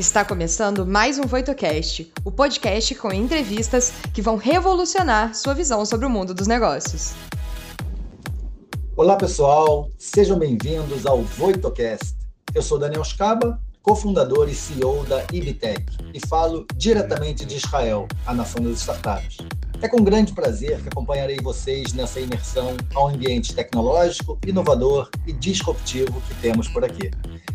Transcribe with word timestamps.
Está 0.00 0.24
começando 0.24 0.86
mais 0.86 1.18
um 1.18 1.24
VoitoCast, 1.24 2.10
o 2.24 2.32
podcast 2.32 2.94
com 2.94 3.12
entrevistas 3.12 3.92
que 4.14 4.22
vão 4.22 4.36
revolucionar 4.36 5.34
sua 5.34 5.52
visão 5.52 5.84
sobre 5.84 6.06
o 6.06 6.08
mundo 6.08 6.32
dos 6.32 6.46
negócios. 6.46 7.12
Olá, 8.96 9.14
pessoal, 9.16 9.90
sejam 9.98 10.38
bem-vindos 10.38 11.04
ao 11.04 11.20
VoitoCast. 11.20 12.16
Eu 12.54 12.62
sou 12.62 12.78
Daniel 12.78 13.04
Scaba, 13.04 13.60
cofundador 13.82 14.48
e 14.48 14.54
CEO 14.54 15.04
da 15.04 15.22
Ibitec, 15.30 15.84
e 16.14 16.26
falo 16.26 16.64
diretamente 16.74 17.44
de 17.44 17.56
Israel, 17.56 18.08
a 18.24 18.32
nação 18.32 18.62
das 18.64 18.78
startups. 18.78 19.36
É 19.82 19.88
com 19.88 20.04
grande 20.04 20.34
prazer 20.34 20.78
que 20.82 20.88
acompanharei 20.88 21.38
vocês 21.42 21.94
nessa 21.94 22.20
imersão 22.20 22.76
ao 22.94 23.08
ambiente 23.08 23.54
tecnológico, 23.54 24.38
inovador 24.46 25.08
e 25.26 25.32
disruptivo 25.32 26.20
que 26.28 26.34
temos 26.34 26.68
por 26.68 26.84
aqui. 26.84 27.10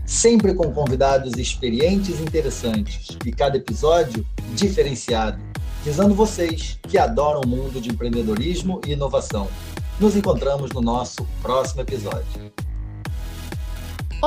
Sempre 0.07 0.55
com 0.55 0.71
convidados 0.71 1.33
experientes 1.37 2.19
e 2.19 2.23
interessantes, 2.23 3.15
e 3.23 3.31
cada 3.31 3.57
episódio 3.57 4.25
diferenciado, 4.55 5.39
visando 5.83 6.15
vocês 6.15 6.79
que 6.89 6.97
adoram 6.97 7.41
o 7.41 7.47
mundo 7.47 7.79
de 7.79 7.91
empreendedorismo 7.91 8.81
e 8.87 8.93
inovação. 8.93 9.47
Nos 9.99 10.15
encontramos 10.15 10.71
no 10.71 10.81
nosso 10.81 11.27
próximo 11.43 11.81
episódio. 11.81 12.51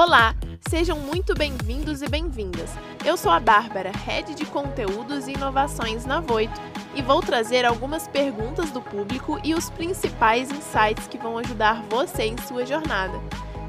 Olá, 0.00 0.32
sejam 0.70 0.96
muito 0.96 1.34
bem-vindos 1.34 2.02
e 2.02 2.08
bem-vindas. 2.08 2.70
Eu 3.04 3.16
sou 3.16 3.32
a 3.32 3.40
Bárbara, 3.40 3.90
Head 3.90 4.32
de 4.32 4.46
Conteúdos 4.46 5.26
e 5.26 5.32
Inovações 5.32 6.06
na 6.06 6.20
Voito, 6.20 6.54
e 6.94 7.02
vou 7.02 7.20
trazer 7.20 7.64
algumas 7.64 8.06
perguntas 8.06 8.70
do 8.70 8.80
público 8.80 9.40
e 9.42 9.56
os 9.56 9.70
principais 9.70 10.52
insights 10.52 11.08
que 11.08 11.18
vão 11.18 11.36
ajudar 11.38 11.82
você 11.90 12.22
em 12.26 12.38
sua 12.46 12.64
jornada, 12.64 13.18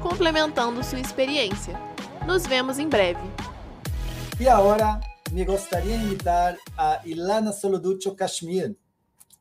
complementando 0.00 0.84
sua 0.84 1.00
experiência. 1.00 1.74
Nos 2.24 2.46
vemos 2.46 2.78
em 2.78 2.88
breve. 2.88 3.28
E 4.38 4.48
agora, 4.48 5.00
me 5.32 5.44
gostaria 5.44 5.98
de 5.98 6.04
invitar 6.04 6.56
a 6.78 7.00
Ilana 7.04 7.50
Soloducho 7.50 8.14
Kashmir. 8.14 8.76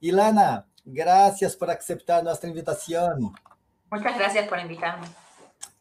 Ilana, 0.02 0.66
gracias 0.84 1.56
por 1.56 1.70
aceitar 1.70 2.24
nossa 2.24 2.48
invitação. 2.48 3.32
Muchas 3.92 4.18
gracias 4.18 4.48
por 4.48 4.58
invitarme. 4.58 5.06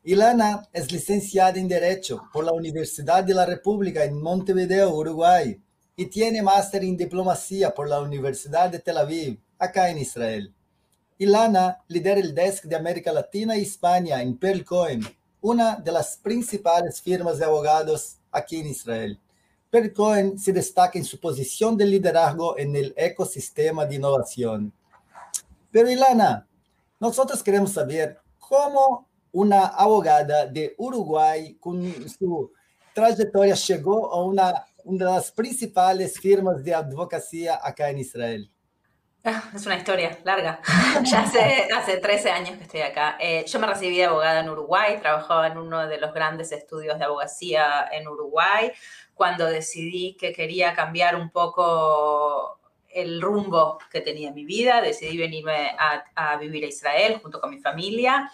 Ilana 0.09 0.67
es 0.73 0.91
licenciada 0.91 1.59
en 1.59 1.69
Derecho 1.69 2.31
por 2.33 2.43
la 2.43 2.53
Universidad 2.53 3.23
de 3.23 3.35
la 3.35 3.45
República 3.45 4.05
en 4.05 4.19
Montevideo, 4.19 4.89
Uruguay, 4.95 5.61
y 5.97 6.07
tiene 6.07 6.41
máster 6.41 6.83
en 6.83 6.97
Diplomacia 6.97 7.75
por 7.75 7.91
la 7.91 8.01
Universidad 8.01 8.71
de 8.71 8.79
Tel 8.79 8.97
Aviv, 8.97 9.39
acá 9.59 9.91
en 9.91 9.99
Israel. 9.99 10.55
Ilana 11.19 11.85
lidera 11.89 12.21
el 12.21 12.35
desk 12.35 12.65
de 12.65 12.77
América 12.77 13.13
Latina 13.13 13.55
y 13.59 13.65
España 13.65 14.23
en 14.23 14.39
Pearl 14.39 14.65
Cohen, 14.65 15.03
una 15.43 15.77
de 15.77 15.93
las 15.93 16.17
principales 16.17 17.03
firmas 17.03 17.37
de 17.37 17.45
abogados 17.45 18.17
aquí 18.33 18.61
en 18.61 18.69
Israel. 18.69 19.21
Pearl 19.69 19.93
Cohen 19.93 20.39
se 20.39 20.55
destaca 20.55 20.99
en 20.99 21.05
su 21.05 21.21
posición 21.21 21.77
de 21.77 21.85
liderazgo 21.85 22.57
en 22.59 22.75
el 22.77 22.95
ecosistema 22.97 23.85
de 23.85 23.97
innovación. 23.97 24.73
Pero 25.71 25.91
Ilana, 25.91 26.49
nosotros 26.99 27.43
queremos 27.43 27.73
saber 27.73 28.19
cómo 28.39 29.08
una 29.33 29.67
abogada 29.67 30.47
de 30.47 30.75
Uruguay 30.79 31.57
con 31.61 31.83
su 32.09 32.53
trayectoria 32.95 33.55
llegó 33.55 34.13
a 34.13 34.25
una, 34.25 34.67
una 34.85 35.07
de 35.07 35.13
las 35.13 35.31
principales 35.33 36.19
firmas 36.19 36.63
de 36.63 36.75
advocacia 36.75 37.61
acá 37.63 37.91
en 37.91 37.99
Israel. 37.99 38.51
Ah, 39.25 39.51
Es 39.55 39.67
una 39.67 39.77
historia 39.77 40.19
larga. 40.25 40.61
ya 41.03 41.21
hace, 41.21 41.69
hace 41.75 41.97
13 41.99 42.31
años 42.31 42.57
que 42.57 42.63
estoy 42.63 42.81
acá. 42.81 43.17
Eh, 43.21 43.45
yo 43.47 43.59
me 43.59 43.67
recibí 43.67 43.97
de 43.97 44.05
abogada 44.05 44.41
en 44.41 44.49
Uruguay, 44.49 44.99
trabajaba 45.01 45.49
en 45.49 45.59
uno 45.59 45.87
de 45.87 45.99
los 45.99 46.15
grandes 46.15 46.51
estudios 46.53 46.99
de 46.99 47.05
abogacía 47.05 47.89
en 47.93 48.09
Uruguay. 48.09 48.73
Cuando 49.15 49.47
decidí 49.47 50.17
que 50.19 50.33
quería 50.33 50.73
cambiar 50.73 51.17
un 51.17 51.31
poco 51.31 52.59
el 52.89 53.21
rumbo 53.21 53.79
que 53.91 54.01
tenía 54.01 54.29
en 54.29 54.35
mi 54.35 54.45
vida, 54.45 54.81
decidí 54.81 55.19
venirme 55.19 55.77
a, 55.79 56.05
a 56.15 56.37
vivir 56.37 56.65
a 56.65 56.69
Israel 56.69 57.19
junto 57.21 57.41
con 57.41 57.51
mi 57.51 57.59
familia. 57.59 58.31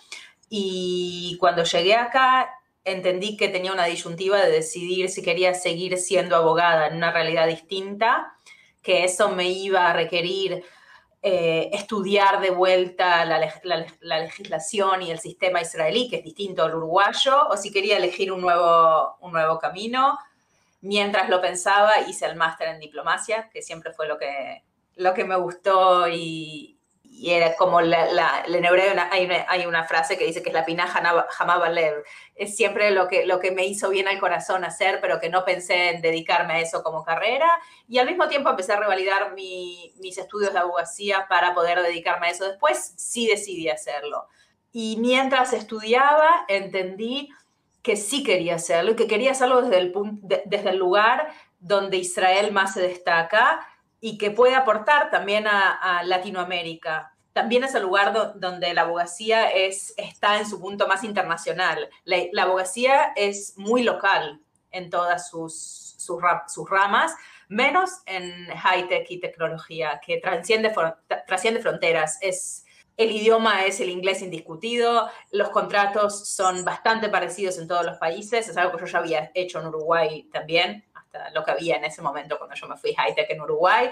Y 0.48 1.36
cuando 1.40 1.64
llegué 1.64 1.94
acá, 1.94 2.50
entendí 2.84 3.36
que 3.36 3.48
tenía 3.48 3.72
una 3.72 3.86
disyuntiva 3.86 4.38
de 4.38 4.50
decidir 4.50 5.08
si 5.08 5.22
quería 5.22 5.54
seguir 5.54 5.96
siendo 5.98 6.36
abogada 6.36 6.86
en 6.86 6.96
una 6.96 7.12
realidad 7.12 7.46
distinta, 7.46 8.36
que 8.82 9.04
eso 9.04 9.30
me 9.30 9.48
iba 9.48 9.88
a 9.88 9.92
requerir 9.94 10.64
eh, 11.22 11.70
estudiar 11.72 12.42
de 12.42 12.50
vuelta 12.50 13.24
la, 13.24 13.38
la, 13.62 13.86
la, 14.00 14.18
legislación 14.20 15.00
y 15.00 15.10
el 15.10 15.18
sistema 15.18 15.62
israelí, 15.62 16.10
que 16.10 16.16
es 16.16 16.22
distinto 16.24 16.62
al 16.62 16.74
uruguayo, 16.74 17.48
o 17.48 17.56
si 17.56 17.72
quería 17.72 17.96
elegir 17.96 18.30
un 18.30 18.42
nuevo, 18.42 19.16
un 19.20 19.32
nuevo 19.32 19.58
camino. 19.58 20.18
Mientras 20.82 21.30
lo 21.30 21.40
pensaba, 21.40 21.98
hice 22.06 22.26
el 22.26 22.36
máster 22.36 22.68
en 22.68 22.78
diplomacia, 22.78 23.48
que 23.48 23.62
siempre 23.62 23.94
fue 23.94 24.06
lo 24.06 24.18
que, 24.18 24.64
lo 24.96 25.14
que 25.14 25.24
me 25.24 25.36
gustó 25.36 26.08
y, 26.08 26.73
y 27.16 27.30
era 27.30 27.54
como 27.54 27.80
la, 27.80 28.12
la, 28.12 28.44
en 28.44 28.64
hebreo 28.64 28.92
hay 29.48 29.66
una, 29.66 29.84
frase 29.84 30.18
que 30.18 30.26
dice 30.26 30.42
que 30.42 30.48
es 30.48 30.54
la 30.54 30.64
pinaja 30.64 31.00
jamaba 31.30 31.68
lev. 31.68 32.02
Es 32.34 32.56
siempre 32.56 32.90
lo 32.90 33.06
que, 33.06 33.24
lo 33.24 33.38
que 33.38 33.52
me 33.52 33.66
hizo 33.66 33.88
bien 33.88 34.08
al 34.08 34.18
corazón 34.18 34.64
hacer, 34.64 35.00
pero 35.00 35.20
que 35.20 35.28
no 35.28 35.44
pensé 35.44 35.90
en 35.90 36.02
dedicarme 36.02 36.54
a 36.54 36.60
eso 36.60 36.82
como 36.82 37.04
carrera. 37.04 37.48
Y 37.86 37.98
al 37.98 38.08
mismo 38.08 38.26
tiempo 38.26 38.50
empecé 38.50 38.72
a 38.72 38.80
revalidar 38.80 39.32
mi, 39.34 39.94
mis 40.00 40.18
estudios 40.18 40.52
de 40.52 40.58
abogacía 40.58 41.26
para 41.28 41.54
poder 41.54 41.80
dedicarme 41.82 42.26
a 42.26 42.30
eso 42.30 42.48
después. 42.48 42.94
Sí 42.96 43.28
decidí 43.28 43.68
hacerlo. 43.68 44.26
Y 44.72 44.96
mientras 44.98 45.52
estudiaba, 45.52 46.44
entendí 46.48 47.30
que 47.82 47.94
sí 47.94 48.24
quería 48.24 48.56
hacerlo 48.56 48.90
y 48.90 48.96
que 48.96 49.06
quería 49.06 49.30
hacerlo 49.30 49.62
desde 49.62 50.70
el 50.70 50.76
lugar 50.76 51.32
donde 51.60 51.96
Israel 51.96 52.50
más 52.50 52.74
se 52.74 52.82
destaca 52.82 53.64
y 54.04 54.18
que 54.18 54.30
puede 54.30 54.54
aportar 54.54 55.10
también 55.10 55.46
a, 55.46 56.02
Latinoamérica. 56.04 57.16
También 57.32 57.64
es 57.64 57.74
el 57.74 57.84
lugar 57.84 58.12
do, 58.12 58.34
donde 58.34 58.74
la 58.74 58.82
abogacía 58.82 59.48
es, 59.48 59.94
está 59.96 60.36
en 60.36 60.46
su 60.46 60.60
punto 60.60 60.86
más 60.86 61.04
internacional. 61.04 61.88
La, 62.04 62.18
la 62.32 62.42
abogacía 62.42 63.14
es 63.16 63.54
muy 63.56 63.82
local 63.82 64.42
en 64.72 64.90
todas 64.90 65.30
sus, 65.30 65.94
sus, 65.96 66.20
sus 66.48 66.68
ramas, 66.68 67.14
menos 67.48 67.92
en 68.04 68.46
high-tech 68.48 69.10
y 69.10 69.20
tecnología, 69.20 70.02
que 70.04 70.18
trasciende, 70.18 70.70
trasciende 71.26 71.60
fronteras. 71.60 72.18
Es, 72.20 72.66
el 72.98 73.10
idioma 73.10 73.64
es 73.64 73.80
el 73.80 73.88
inglés 73.88 74.20
indiscutido, 74.20 75.08
los 75.32 75.48
contratos 75.48 76.28
son 76.28 76.62
bastante 76.62 77.08
parecidos 77.08 77.56
en 77.56 77.68
todos 77.68 77.86
los 77.86 77.96
países, 77.96 78.50
es 78.50 78.56
algo 78.58 78.76
que 78.76 78.84
yo 78.84 78.86
ya 78.86 78.98
había 78.98 79.30
hecho 79.32 79.60
en 79.60 79.68
Uruguay 79.68 80.28
también, 80.30 80.84
lo 81.32 81.44
que 81.44 81.50
había 81.50 81.76
en 81.76 81.84
ese 81.84 82.02
momento 82.02 82.38
cuando 82.38 82.56
yo 82.56 82.66
me 82.66 82.76
fui 82.76 82.94
high-tech 82.94 83.30
en 83.30 83.40
Uruguay. 83.40 83.90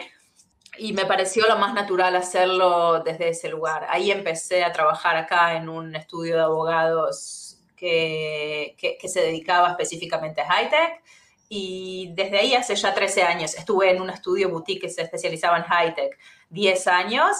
Y 0.78 0.92
me 0.94 1.04
pareció 1.04 1.46
lo 1.46 1.56
más 1.58 1.74
natural 1.74 2.16
hacerlo 2.16 3.00
desde 3.00 3.28
ese 3.28 3.48
lugar. 3.48 3.86
Ahí 3.90 4.10
empecé 4.10 4.64
a 4.64 4.72
trabajar 4.72 5.16
acá 5.16 5.54
en 5.54 5.68
un 5.68 5.94
estudio 5.94 6.36
de 6.36 6.42
abogados 6.42 7.58
que, 7.76 8.76
que, 8.78 9.08
se 9.08 9.20
dedicaba 9.20 9.70
específicamente 9.70 10.40
a 10.40 10.46
high-tech. 10.46 11.02
Y 11.48 12.12
desde 12.14 12.38
ahí 12.38 12.54
hace 12.54 12.74
ya 12.74 12.94
13 12.94 13.22
años 13.24 13.54
estuve 13.54 13.90
en 13.90 14.00
un 14.00 14.08
estudio 14.08 14.48
boutique 14.48 14.82
que 14.82 14.88
se 14.88 15.02
especializaba 15.02 15.58
en 15.58 15.64
high-tech, 15.64 16.18
10 16.48 16.86
años. 16.86 17.36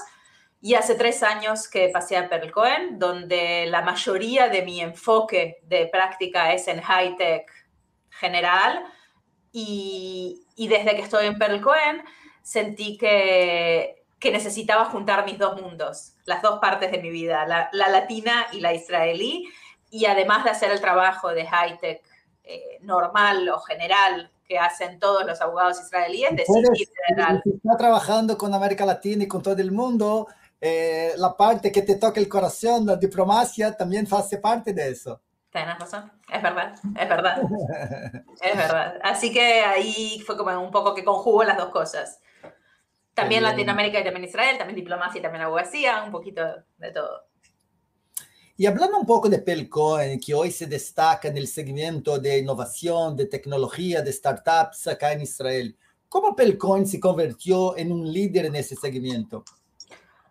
Y 0.65 0.75
hace 0.75 0.95
tres 0.95 1.25
años 1.25 1.69
que 1.69 1.89
pasé 1.89 2.17
a 2.17 2.29
Pearl 2.29 2.53
Cohen, 2.53 2.97
donde 2.97 3.67
la 3.67 3.83
mayoría 3.83 4.49
de 4.49 4.63
mi 4.63 4.81
enfoque 4.81 5.59
de 5.65 5.87
práctica 5.87 6.53
es 6.53 6.69
en 6.69 6.81
high-tech 6.81 7.51
general, 8.11 8.85
y, 9.53 10.45
y, 10.57 10.69
desde 10.69 10.97
que 10.97 11.03
estoy 11.03 11.27
en 11.27 11.39
Pearl 11.39 11.61
Cohen 11.61 12.03
sentí 12.43 12.97
que, 12.97 14.03
que, 14.19 14.33
necesitaba 14.33 14.87
juntar 14.87 15.25
mis 15.27 15.39
dos 15.39 15.61
mundos, 15.61 16.15
las 16.25 16.43
dos 16.43 16.59
partes 16.59 16.91
de 16.91 16.99
mi 16.99 17.11
vida, 17.11 17.47
la, 17.47 17.69
la 17.73 17.89
latina 17.89 18.47
y 18.53 18.61
la 18.61 18.73
israelí, 18.73 19.49
y 19.91 20.07
además 20.07 20.45
de 20.45 20.51
hacer 20.51 20.71
el 20.73 20.81
trabajo 20.81 21.29
de 21.29 21.47
high-tech 21.47 22.03
eh, 22.45 22.79
normal 22.81 23.49
o 23.51 23.61
general 23.61 24.31
que 24.49 24.59
hacen 24.59 24.99
todos 24.99 25.25
los 25.25 25.41
abogados 25.41 25.81
israelíes, 25.81 26.35
decidí 26.35 26.89
general. 27.07 27.43
Está 27.45 27.77
trabajando 27.77 28.37
con 28.37 28.53
América 28.53 28.85
Latina 28.85 29.25
y 29.25 29.29
con 29.29 29.43
todo 29.43 29.61
el 29.61 29.71
mundo, 29.71 30.27
eh, 30.61 31.13
la 31.17 31.37
parte 31.37 31.71
que 31.71 31.83
te 31.83 31.97
toca 31.97 32.19
el 32.19 32.29
corazón, 32.29 32.87
la 32.87 32.97
diplomacia, 32.97 33.77
también 33.77 34.09
hace 34.11 34.39
parte 34.39 34.73
de 34.73 34.91
eso. 34.91 35.21
Tienes 35.53 35.79
razón, 35.79 36.11
es 36.33 36.43
verdad, 36.43 36.75
es 36.99 37.09
verdad, 37.09 37.43
es 38.41 38.57
verdad. 38.57 38.99
Así 39.03 39.31
que 39.31 39.61
ahí 39.61 40.23
fue 40.25 40.35
como 40.35 40.59
un 40.59 40.71
poco 40.71 40.95
que 40.95 41.05
conjugó 41.05 41.45
las 41.45 41.59
dos 41.59 41.69
cosas. 41.69 42.21
También 43.13 43.43
Latinoamérica 43.43 44.01
y 44.01 44.05
también 44.05 44.25
Israel, 44.25 44.57
también 44.57 44.77
diplomacia 44.77 45.19
y 45.19 45.23
también 45.23 45.45
abogacía, 45.45 46.03
un 46.05 46.11
poquito 46.11 46.43
de 46.79 46.91
todo. 46.91 47.27
Y 48.57 48.65
hablando 48.65 48.99
un 48.99 49.05
poco 49.05 49.29
de 49.29 49.41
Pelcoin, 49.41 50.19
que 50.19 50.33
hoy 50.33 50.51
se 50.51 50.67
destaca 50.67 51.29
en 51.29 51.37
el 51.37 51.47
segmento 51.47 52.19
de 52.19 52.39
innovación, 52.39 53.15
de 53.15 53.27
tecnología, 53.27 54.01
de 54.01 54.11
startups 54.11 54.87
acá 54.87 55.13
en 55.13 55.21
Israel, 55.21 55.77
¿cómo 56.09 56.35
Pelcoin 56.35 56.87
se 56.87 56.99
convirtió 56.99 57.77
en 57.77 57.93
un 57.93 58.11
líder 58.11 58.47
en 58.47 58.57
ese 58.57 58.75
segmento? 58.75 59.45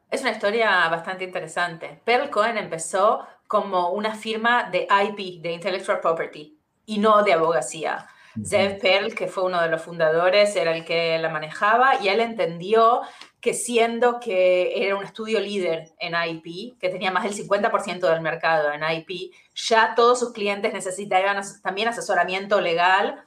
Es 0.10 0.22
una 0.22 0.32
historia 0.32 0.90
bastante 0.90 1.24
interesante. 1.26 2.02
Pearl 2.04 2.30
Cohen 2.32 2.58
empezó 2.58 3.26
como 3.52 3.90
una 3.90 4.16
firma 4.16 4.70
de 4.72 4.88
IP, 4.90 5.42
de 5.42 5.52
Intellectual 5.52 6.00
Property, 6.00 6.58
y 6.86 7.00
no 7.00 7.22
de 7.22 7.34
abogacía. 7.34 8.08
Zev 8.46 8.80
Perl, 8.80 9.14
que 9.14 9.28
fue 9.28 9.44
uno 9.44 9.62
de 9.62 9.68
los 9.68 9.82
fundadores, 9.82 10.56
era 10.56 10.74
el 10.74 10.86
que 10.86 11.18
la 11.20 11.28
manejaba 11.28 12.02
y 12.02 12.08
él 12.08 12.22
entendió 12.22 13.02
que 13.42 13.54
siendo 13.54 14.22
que 14.22 14.86
era 14.86 14.96
un 14.96 15.04
estudio 15.04 15.42
líder 15.42 15.92
en 16.00 16.14
IP, 16.16 16.80
que 16.80 16.88
tenía 16.88 17.12
más 17.12 17.24
del 17.24 17.34
50% 17.34 18.00
del 18.00 18.22
mercado 18.22 18.72
en 18.72 18.84
IP, 18.90 19.34
ya 19.54 19.96
todos 19.96 20.22
sus 20.22 20.32
clientes 20.32 20.72
necesitaban 20.72 21.44
también 21.62 21.90
asesoramiento 21.90 22.62
legal 22.62 23.22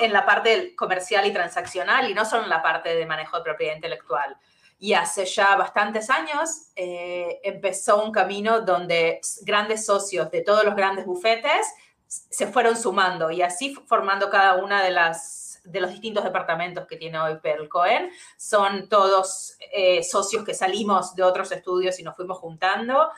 en 0.00 0.14
la 0.14 0.24
parte 0.24 0.74
comercial 0.74 1.26
y 1.26 1.34
transaccional 1.34 2.10
y 2.10 2.14
no 2.14 2.24
solo 2.24 2.44
en 2.44 2.48
la 2.48 2.62
parte 2.62 2.96
de 2.96 3.04
manejo 3.04 3.36
de 3.36 3.44
propiedad 3.44 3.74
intelectual. 3.74 4.38
Y 4.78 4.92
hace 4.92 5.24
ya 5.24 5.56
bastantes 5.56 6.10
años 6.10 6.68
eh, 6.76 7.40
empezó 7.42 8.02
un 8.02 8.12
camino 8.12 8.60
donde 8.60 9.20
grandes 9.42 9.86
socios 9.86 10.30
de 10.30 10.42
todos 10.42 10.64
los 10.64 10.76
grandes 10.76 11.06
bufetes 11.06 11.66
se 12.06 12.46
fueron 12.46 12.76
sumando 12.76 13.30
y 13.30 13.42
así 13.42 13.74
formando 13.86 14.30
cada 14.30 14.62
una 14.62 14.82
de 14.82 14.90
las 14.90 15.46
de 15.66 15.80
los 15.80 15.90
distintos 15.90 16.24
departamentos 16.24 16.86
que 16.86 16.96
tiene 16.96 17.18
hoy 17.18 17.38
Pearl 17.42 17.68
Cohen. 17.68 18.10
Son 18.36 18.88
todos 18.88 19.56
eh, 19.72 20.02
socios 20.02 20.44
que 20.44 20.54
salimos 20.54 21.14
de 21.14 21.22
otros 21.22 21.50
estudios 21.52 21.98
y 21.98 22.02
nos 22.02 22.16
fuimos 22.16 22.38
juntando. 22.38 23.10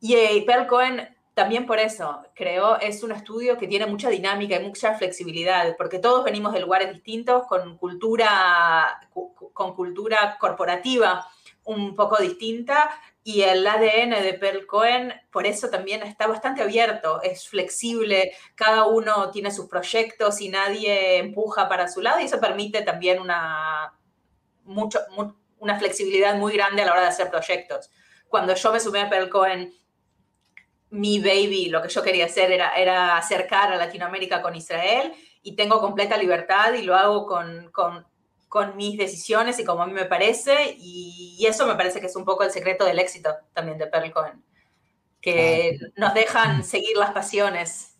Y 0.00 0.14
eh, 0.14 0.42
Pearl 0.46 0.66
Cohen 0.66 1.16
también 1.40 1.64
por 1.64 1.78
eso 1.78 2.22
creo 2.34 2.78
es 2.80 3.02
un 3.02 3.12
estudio 3.12 3.56
que 3.56 3.66
tiene 3.66 3.86
mucha 3.86 4.10
dinámica 4.10 4.56
y 4.56 4.62
mucha 4.62 4.98
flexibilidad, 4.98 5.74
porque 5.78 5.98
todos 5.98 6.22
venimos 6.22 6.52
de 6.52 6.60
lugares 6.60 6.92
distintos 6.92 7.46
con 7.46 7.78
cultura, 7.78 9.00
con 9.54 9.74
cultura 9.74 10.36
corporativa 10.38 11.26
un 11.64 11.96
poco 11.96 12.18
distinta 12.20 12.90
y 13.24 13.40
el 13.40 13.66
ADN 13.66 14.22
de 14.22 14.36
Pearl 14.38 14.66
Cohen 14.66 15.14
por 15.32 15.46
eso 15.46 15.70
también 15.70 16.02
está 16.02 16.26
bastante 16.26 16.60
abierto, 16.62 17.22
es 17.22 17.48
flexible, 17.48 18.32
cada 18.54 18.86
uno 18.86 19.30
tiene 19.30 19.50
sus 19.50 19.66
proyectos 19.66 20.42
y 20.42 20.50
nadie 20.50 21.20
empuja 21.20 21.70
para 21.70 21.88
su 21.88 22.02
lado 22.02 22.20
y 22.20 22.24
eso 22.24 22.38
permite 22.38 22.82
también 22.82 23.18
una, 23.18 23.94
mucho, 24.64 25.00
una 25.58 25.78
flexibilidad 25.78 26.36
muy 26.36 26.52
grande 26.52 26.82
a 26.82 26.84
la 26.84 26.92
hora 26.92 27.00
de 27.00 27.08
hacer 27.08 27.30
proyectos. 27.30 27.90
Cuando 28.28 28.54
yo 28.54 28.72
me 28.72 28.78
sumé 28.78 29.00
a 29.00 29.08
Pearl 29.08 29.30
Cohen, 29.30 29.74
mi 30.90 31.20
baby, 31.20 31.68
lo 31.68 31.82
que 31.82 31.88
yo 31.88 32.02
quería 32.02 32.26
hacer 32.26 32.52
era, 32.52 32.74
era 32.74 33.16
acercar 33.16 33.72
a 33.72 33.76
Latinoamérica 33.76 34.42
con 34.42 34.56
Israel 34.56 35.12
y 35.42 35.56
tengo 35.56 35.80
completa 35.80 36.16
libertad 36.16 36.74
y 36.74 36.82
lo 36.82 36.96
hago 36.96 37.26
con, 37.26 37.70
con 37.70 38.04
con 38.50 38.76
mis 38.76 38.98
decisiones 38.98 39.60
y 39.60 39.64
como 39.64 39.84
a 39.84 39.86
mí 39.86 39.92
me 39.92 40.06
parece, 40.06 40.76
y, 40.76 41.46
eso 41.46 41.68
me 41.68 41.76
parece 41.76 42.00
que 42.00 42.06
es 42.06 42.16
un 42.16 42.24
poco 42.24 42.42
el 42.42 42.50
secreto 42.50 42.84
del 42.84 42.98
éxito 42.98 43.32
también 43.54 43.78
de 43.78 43.86
Pearl 43.86 44.10
Cohen, 44.10 44.44
que 45.20 45.78
ah, 45.80 45.86
nos 45.96 46.14
dejan 46.14 46.64
seguir 46.64 46.96
las 46.96 47.12
pasiones. 47.12 47.94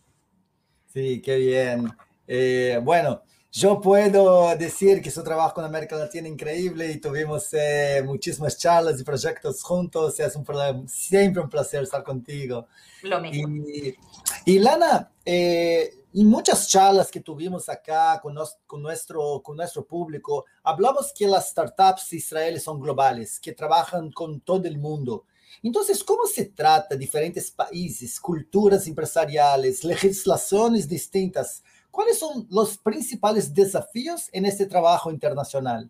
Sí, 0.87 1.21
qué 1.21 1.37
bien. 1.37 1.89
Eh, 2.27 2.81
bueno, 2.83 3.23
yo 3.51 3.81
puedo 3.81 4.55
decir 4.55 5.01
que 5.01 5.11
su 5.11 5.23
trabajo 5.23 5.55
con 5.55 5.65
América 5.65 5.97
Latina 5.97 6.27
es 6.27 6.33
increíble 6.33 6.89
y 6.89 7.01
tuvimos 7.01 7.49
eh, 7.51 8.01
muchísimas 8.05 8.57
charlas 8.57 8.99
y 8.99 9.03
proyectos 9.03 9.61
juntos. 9.61 10.17
Es 10.21 10.37
un, 10.37 10.87
siempre 10.87 11.43
un 11.43 11.49
placer 11.49 11.83
estar 11.83 12.01
contigo. 12.01 12.67
Lo 13.03 13.19
mismo. 13.19 13.65
Y, 13.67 13.97
y 14.45 14.59
Lana, 14.59 15.11
eh, 15.25 15.93
en 16.13 16.27
muchas 16.27 16.69
charlas 16.69 17.11
que 17.11 17.19
tuvimos 17.19 17.67
acá 17.67 18.21
con, 18.21 18.37
con, 18.65 18.81
nuestro, 18.81 19.41
con 19.43 19.57
nuestro 19.57 19.85
público, 19.85 20.45
hablamos 20.63 21.11
que 21.13 21.27
las 21.27 21.49
startups 21.49 22.13
israelíes 22.13 22.63
son 22.63 22.79
globales, 22.79 23.37
que 23.37 23.51
trabajan 23.51 24.11
con 24.11 24.39
todo 24.39 24.65
el 24.65 24.77
mundo. 24.77 25.25
Entonces, 25.61 26.03
¿cómo 26.05 26.25
se 26.25 26.45
trata 26.45 26.95
diferentes 26.95 27.51
países, 27.51 28.17
culturas 28.17 28.87
empresariales, 28.87 29.83
legislaciones 29.83 30.87
distintas? 30.87 31.63
¿Cuáles 31.91 32.17
son 32.17 32.47
los 32.49 32.77
principales 32.77 33.53
desafíos 33.53 34.29
en 34.31 34.45
este 34.45 34.65
trabajo 34.65 35.11
internacional? 35.11 35.89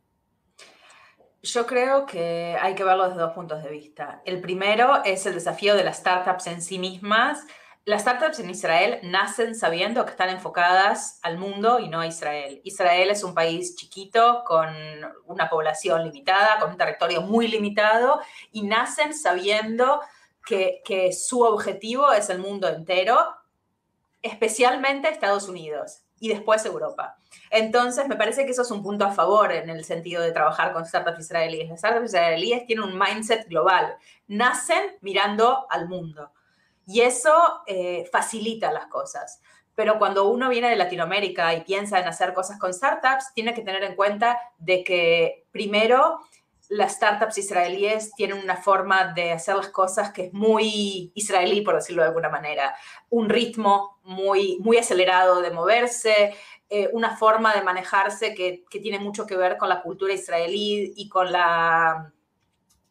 Yo 1.43 1.65
creo 1.65 2.05
que 2.05 2.57
hay 2.59 2.75
que 2.75 2.83
verlo 2.83 3.07
desde 3.07 3.21
dos 3.21 3.33
puntos 3.33 3.63
de 3.63 3.69
vista. 3.69 4.21
El 4.25 4.41
primero 4.41 5.03
es 5.03 5.25
el 5.25 5.33
desafío 5.33 5.75
de 5.75 5.83
las 5.83 5.97
startups 5.97 6.47
en 6.47 6.61
sí 6.61 6.77
mismas, 6.77 7.45
las 7.83 8.03
startups 8.03 8.39
en 8.39 8.51
Israel 8.51 8.99
nacen 9.01 9.55
sabiendo 9.55 10.05
que 10.05 10.11
están 10.11 10.29
enfocadas 10.29 11.19
al 11.23 11.39
mundo 11.39 11.79
y 11.79 11.89
no 11.89 11.99
a 11.99 12.05
Israel. 12.05 12.61
Israel 12.63 13.09
es 13.09 13.23
un 13.23 13.33
país 13.33 13.75
chiquito 13.75 14.43
con 14.45 14.67
una 15.25 15.49
población 15.49 16.03
limitada, 16.03 16.59
con 16.59 16.71
un 16.71 16.77
territorio 16.77 17.21
muy 17.21 17.47
limitado 17.47 18.21
y 18.51 18.63
nacen 18.63 19.15
sabiendo 19.15 19.99
que, 20.45 20.81
que 20.85 21.11
su 21.11 21.41
objetivo 21.41 22.11
es 22.11 22.29
el 22.29 22.37
mundo 22.37 22.67
entero, 22.67 23.17
especialmente 24.21 25.09
Estados 25.09 25.47
Unidos 25.47 26.03
y 26.19 26.29
después 26.29 26.65
Europa. 26.65 27.17
Entonces, 27.49 28.07
me 28.07 28.15
parece 28.15 28.45
que 28.45 28.51
eso 28.51 28.61
es 28.61 28.71
un 28.71 28.83
punto 28.83 29.05
a 29.05 29.11
favor 29.11 29.51
en 29.51 29.69
el 29.69 29.83
sentido 29.83 30.21
de 30.21 30.31
trabajar 30.31 30.71
con 30.71 30.85
startups 30.85 31.19
israelíes. 31.19 31.69
Las 31.69 31.79
startups 31.79 32.05
israelíes 32.05 32.65
tienen 32.65 32.85
un 32.85 32.97
mindset 32.97 33.47
global, 33.47 33.97
nacen 34.27 34.97
mirando 35.01 35.65
al 35.69 35.89
mundo. 35.89 36.31
Y 36.85 37.01
eso 37.01 37.33
eh, 37.65 38.07
facilita 38.11 38.71
las 38.71 38.87
cosas. 38.87 39.41
Pero 39.75 39.97
cuando 39.97 40.29
uno 40.29 40.49
viene 40.49 40.69
de 40.69 40.75
Latinoamérica 40.75 41.53
y 41.53 41.61
piensa 41.61 41.99
en 41.99 42.07
hacer 42.07 42.33
cosas 42.33 42.59
con 42.59 42.73
startups, 42.73 43.33
tiene 43.33 43.53
que 43.53 43.61
tener 43.61 43.83
en 43.83 43.95
cuenta 43.95 44.37
de 44.57 44.83
que 44.83 45.45
primero 45.51 46.19
las 46.71 46.93
startups 46.93 47.37
israelíes 47.37 48.13
tienen 48.15 48.37
una 48.37 48.55
forma 48.55 49.13
de 49.13 49.33
hacer 49.33 49.57
las 49.57 49.67
cosas 49.67 50.11
que 50.11 50.27
es 50.27 50.33
muy 50.33 51.11
israelí, 51.15 51.61
por 51.61 51.75
decirlo 51.75 52.01
de 52.01 52.07
alguna 52.07 52.29
manera. 52.29 52.73
Un 53.09 53.27
ritmo 53.29 53.99
muy, 54.03 54.57
muy 54.61 54.77
acelerado 54.77 55.41
de 55.41 55.51
moverse, 55.51 56.33
eh, 56.69 56.89
una 56.93 57.17
forma 57.17 57.53
de 57.53 57.61
manejarse 57.61 58.33
que, 58.33 58.63
que 58.69 58.79
tiene 58.79 58.99
mucho 58.99 59.27
que 59.27 59.35
ver 59.35 59.57
con 59.57 59.67
la 59.67 59.81
cultura 59.81 60.13
israelí 60.13 60.93
y 60.95 61.09
con 61.09 61.29
la 61.33 62.13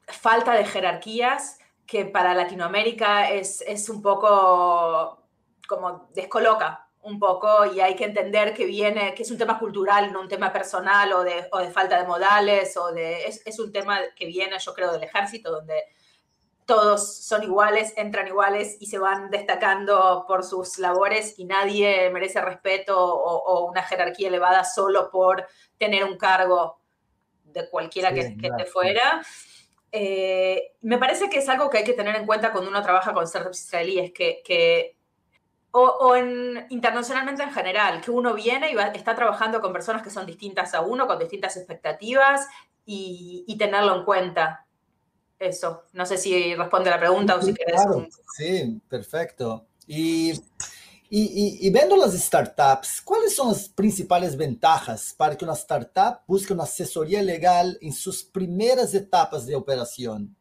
falta 0.06 0.52
de 0.52 0.66
jerarquías 0.66 1.58
que 1.86 2.04
para 2.04 2.34
Latinoamérica 2.34 3.30
es, 3.30 3.62
es 3.62 3.88
un 3.88 4.02
poco 4.02 5.24
como 5.66 6.10
descoloca 6.14 6.89
un 7.02 7.18
poco 7.18 7.66
y 7.66 7.80
hay 7.80 7.96
que 7.96 8.04
entender 8.04 8.52
que 8.54 8.66
viene, 8.66 9.14
que 9.14 9.22
es 9.22 9.30
un 9.30 9.38
tema 9.38 9.58
cultural, 9.58 10.12
no 10.12 10.20
un 10.20 10.28
tema 10.28 10.52
personal 10.52 11.12
o 11.12 11.24
de, 11.24 11.48
o 11.52 11.58
de 11.58 11.70
falta 11.70 11.98
de 11.98 12.06
modales, 12.06 12.76
o 12.76 12.92
de, 12.92 13.24
es, 13.26 13.42
es, 13.46 13.58
un 13.58 13.72
tema 13.72 13.98
que 14.14 14.26
viene, 14.26 14.58
yo 14.58 14.74
creo, 14.74 14.92
del 14.92 15.04
ejército, 15.04 15.50
donde 15.50 15.84
todos 16.66 17.16
son 17.24 17.42
iguales, 17.42 17.94
entran 17.96 18.28
iguales 18.28 18.76
y 18.80 18.86
se 18.86 18.98
van 18.98 19.30
destacando 19.30 20.24
por 20.28 20.44
sus 20.44 20.78
labores 20.78 21.38
y 21.38 21.44
nadie 21.44 22.10
merece 22.10 22.40
respeto 22.40 22.96
o, 22.96 23.42
o 23.44 23.66
una 23.66 23.82
jerarquía 23.82 24.28
elevada 24.28 24.62
solo 24.64 25.10
por 25.10 25.46
tener 25.78 26.04
un 26.04 26.16
cargo 26.16 26.80
de 27.44 27.68
cualquiera 27.68 28.12
que, 28.12 28.36
que 28.36 28.46
esté 28.46 28.64
fuera. 28.66 29.22
Eh, 29.92 30.74
me 30.82 30.98
parece 30.98 31.28
que 31.28 31.38
es 31.38 31.48
algo 31.48 31.68
que 31.68 31.78
hay 31.78 31.84
que 31.84 31.94
tener 31.94 32.14
en 32.14 32.26
cuenta 32.26 32.52
cuando 32.52 32.70
uno 32.70 32.82
trabaja 32.82 33.12
con 33.12 33.26
startups 33.26 33.64
israelíes, 33.64 34.12
que, 34.12 34.40
que 34.44 34.96
o, 35.72 36.16
en, 36.16 36.66
internacionalmente 36.70 37.42
en 37.42 37.52
general, 37.52 38.00
que 38.00 38.10
uno 38.10 38.34
viene 38.34 38.72
y 38.72 38.76
está 38.96 39.14
trabajando 39.14 39.60
con 39.60 39.72
personas 39.72 40.02
que 40.02 40.10
son 40.10 40.26
distintas 40.26 40.74
a 40.74 40.80
uno, 40.80 41.06
con 41.06 41.18
distintas 41.18 41.56
expectativas 41.56 42.46
y, 42.84 43.44
y 43.46 43.56
tenerlo 43.56 43.96
en 43.96 44.04
cuenta. 44.04 44.66
Eso, 45.38 45.84
no 45.92 46.04
sé 46.04 46.18
si 46.18 46.54
responde 46.54 46.90
a 46.90 46.94
la 46.94 47.00
pregunta 47.00 47.36
o 47.36 47.42
si 47.42 47.54
querés. 47.54 47.80
Sí, 48.36 48.80
perfecto. 48.88 49.66
Y 49.86 50.34
y, 51.12 51.68
viendo 51.70 51.96
las 51.96 52.12
startups, 52.12 53.00
¿cuáles 53.02 53.34
son 53.34 53.48
las 53.48 53.68
principales 53.68 54.36
ventajas 54.36 55.12
para 55.16 55.36
que 55.36 55.44
una 55.44 55.54
startup 55.54 56.20
busque 56.24 56.52
una 56.52 56.62
asesoría 56.62 57.20
legal 57.20 57.76
en 57.80 57.92
sus 57.92 58.22
primeras 58.22 58.94
etapas 58.94 59.44
de 59.44 59.56
operación? 59.56 60.36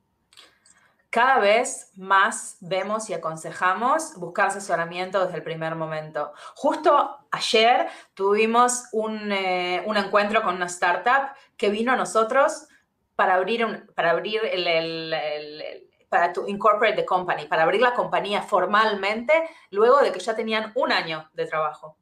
Cada 1.09 1.39
vez 1.39 1.91
más 1.95 2.57
vemos 2.61 3.09
y 3.09 3.15
aconsejamos 3.15 4.15
buscar 4.17 4.47
asesoramiento 4.47 5.23
desde 5.23 5.37
el 5.37 5.43
primer 5.43 5.75
momento. 5.75 6.33
Justo 6.55 7.17
ayer 7.31 7.87
tuvimos 8.13 8.83
un, 8.91 9.31
eh, 9.31 9.81
un 9.87 9.97
encuentro 9.97 10.43
con 10.43 10.55
una 10.55 10.67
startup 10.67 11.31
que 11.57 11.69
vino 11.69 11.91
a 11.91 11.95
nosotros 11.95 12.67
para 13.15 13.33
abrir, 13.33 13.91
para 13.95 14.11
abrir 14.11 14.41
el, 14.45 15.89
para 16.09 16.31
to 16.31 16.47
incorporate 16.47 16.95
the 16.95 17.05
company, 17.05 17.47
para 17.47 17.63
abrir 17.63 17.81
la 17.81 17.95
compañía 17.95 18.43
formalmente 18.43 19.33
luego 19.71 19.99
de 20.01 20.11
que 20.11 20.19
ya 20.19 20.35
tenían 20.35 20.71
un 20.75 20.91
año 20.91 21.27
de 21.33 21.47
trabajo. 21.47 21.97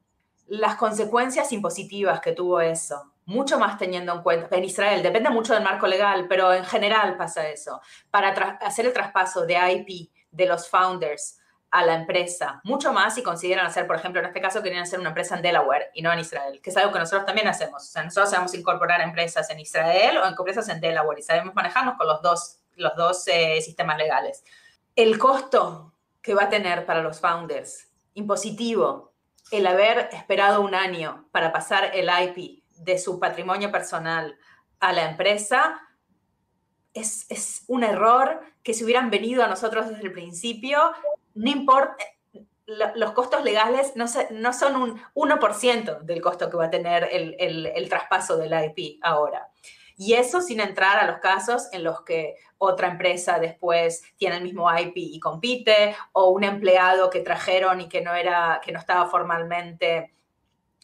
Las 0.48 0.76
consecuencias 0.76 1.52
impositivas 1.52 2.20
que 2.20 2.32
tuvo 2.32 2.60
eso, 2.60 3.12
mucho 3.26 3.58
más 3.58 3.78
teniendo 3.78 4.12
en 4.12 4.22
cuenta, 4.22 4.56
en 4.56 4.64
Israel 4.64 5.02
depende 5.02 5.30
mucho 5.30 5.54
del 5.54 5.62
marco 5.62 5.86
legal, 5.86 6.26
pero 6.28 6.52
en 6.52 6.64
general 6.64 7.16
pasa 7.16 7.48
eso, 7.48 7.80
para 8.10 8.30
hacer 8.62 8.86
el 8.86 8.92
traspaso 8.92 9.46
de 9.46 9.56
IP 9.72 10.10
de 10.30 10.46
los 10.46 10.68
founders 10.68 11.38
a 11.70 11.84
la 11.84 11.94
empresa, 11.94 12.60
mucho 12.64 12.94
más 12.94 13.14
si 13.14 13.22
consideran 13.22 13.66
hacer, 13.66 13.86
por 13.86 13.96
ejemplo, 13.96 14.20
en 14.20 14.26
este 14.26 14.40
caso 14.40 14.62
querían 14.62 14.84
hacer 14.84 14.98
una 14.98 15.10
empresa 15.10 15.36
en 15.36 15.42
Delaware 15.42 15.90
y 15.92 16.00
no 16.00 16.10
en 16.10 16.18
Israel, 16.18 16.60
que 16.62 16.70
es 16.70 16.76
algo 16.78 16.92
que 16.92 16.98
nosotros 16.98 17.26
también 17.26 17.46
hacemos. 17.46 17.82
O 17.82 17.86
sea, 17.86 18.02
nosotros 18.02 18.30
sabemos 18.30 18.54
incorporar 18.54 19.02
empresas 19.02 19.50
en 19.50 19.60
Israel 19.60 20.16
o 20.16 20.26
empresas 20.26 20.66
en 20.70 20.80
Delaware 20.80 21.18
y 21.18 21.22
sabemos 21.22 21.54
manejarnos 21.54 21.98
con 21.98 22.06
los 22.06 22.22
dos 22.22 22.58
los 22.78 22.96
dos 22.96 23.26
eh, 23.28 23.60
sistemas 23.60 23.98
legales. 23.98 24.44
El 24.96 25.18
costo 25.18 25.92
que 26.22 26.34
va 26.34 26.44
a 26.44 26.48
tener 26.48 26.86
para 26.86 27.02
los 27.02 27.20
founders, 27.20 27.88
impositivo, 28.14 29.12
el 29.50 29.66
haber 29.66 30.10
esperado 30.12 30.60
un 30.60 30.74
año 30.74 31.28
para 31.32 31.52
pasar 31.52 31.90
el 31.94 32.08
IP 32.08 32.62
de 32.70 32.98
su 32.98 33.18
patrimonio 33.18 33.72
personal 33.72 34.36
a 34.80 34.92
la 34.92 35.10
empresa 35.10 35.80
es, 36.94 37.64
un 37.68 37.84
error 37.84 38.40
que 38.62 38.74
si 38.74 38.84
hubieran 38.84 39.10
venido 39.10 39.44
a 39.44 39.48
nosotros 39.48 39.88
desde 39.88 40.02
el 40.02 40.12
principio, 40.12 40.78
no 41.34 41.50
importa, 41.50 41.96
los 42.66 43.12
costos 43.12 43.44
legales 43.44 43.92
no, 43.94 44.06
son 44.08 44.76
un 44.76 45.00
1% 45.14 46.00
del 46.00 46.20
costo 46.20 46.50
que 46.50 46.56
va 46.56 46.66
a 46.66 46.70
tener 46.70 47.08
el, 47.10 47.88
traspaso 47.88 48.36
del 48.36 48.52
IP 48.52 48.98
ahora. 49.02 49.48
Y 49.98 50.14
eso 50.14 50.40
sin 50.40 50.60
entrar 50.60 50.96
a 50.96 51.06
los 51.06 51.18
casos 51.18 51.68
en 51.72 51.82
los 51.82 52.02
que 52.02 52.36
otra 52.56 52.88
empresa 52.88 53.40
después 53.40 54.02
tiene 54.16 54.36
el 54.36 54.44
mismo 54.44 54.72
IP 54.72 54.96
y 54.96 55.18
compite, 55.18 55.96
o 56.12 56.30
un 56.30 56.44
empleado 56.44 57.10
que 57.10 57.20
trajeron 57.20 57.80
y 57.80 57.88
que 57.88 58.00
no, 58.00 58.14
era, 58.14 58.60
que 58.64 58.70
no 58.70 58.78
estaba 58.78 59.06
formalmente, 59.06 60.14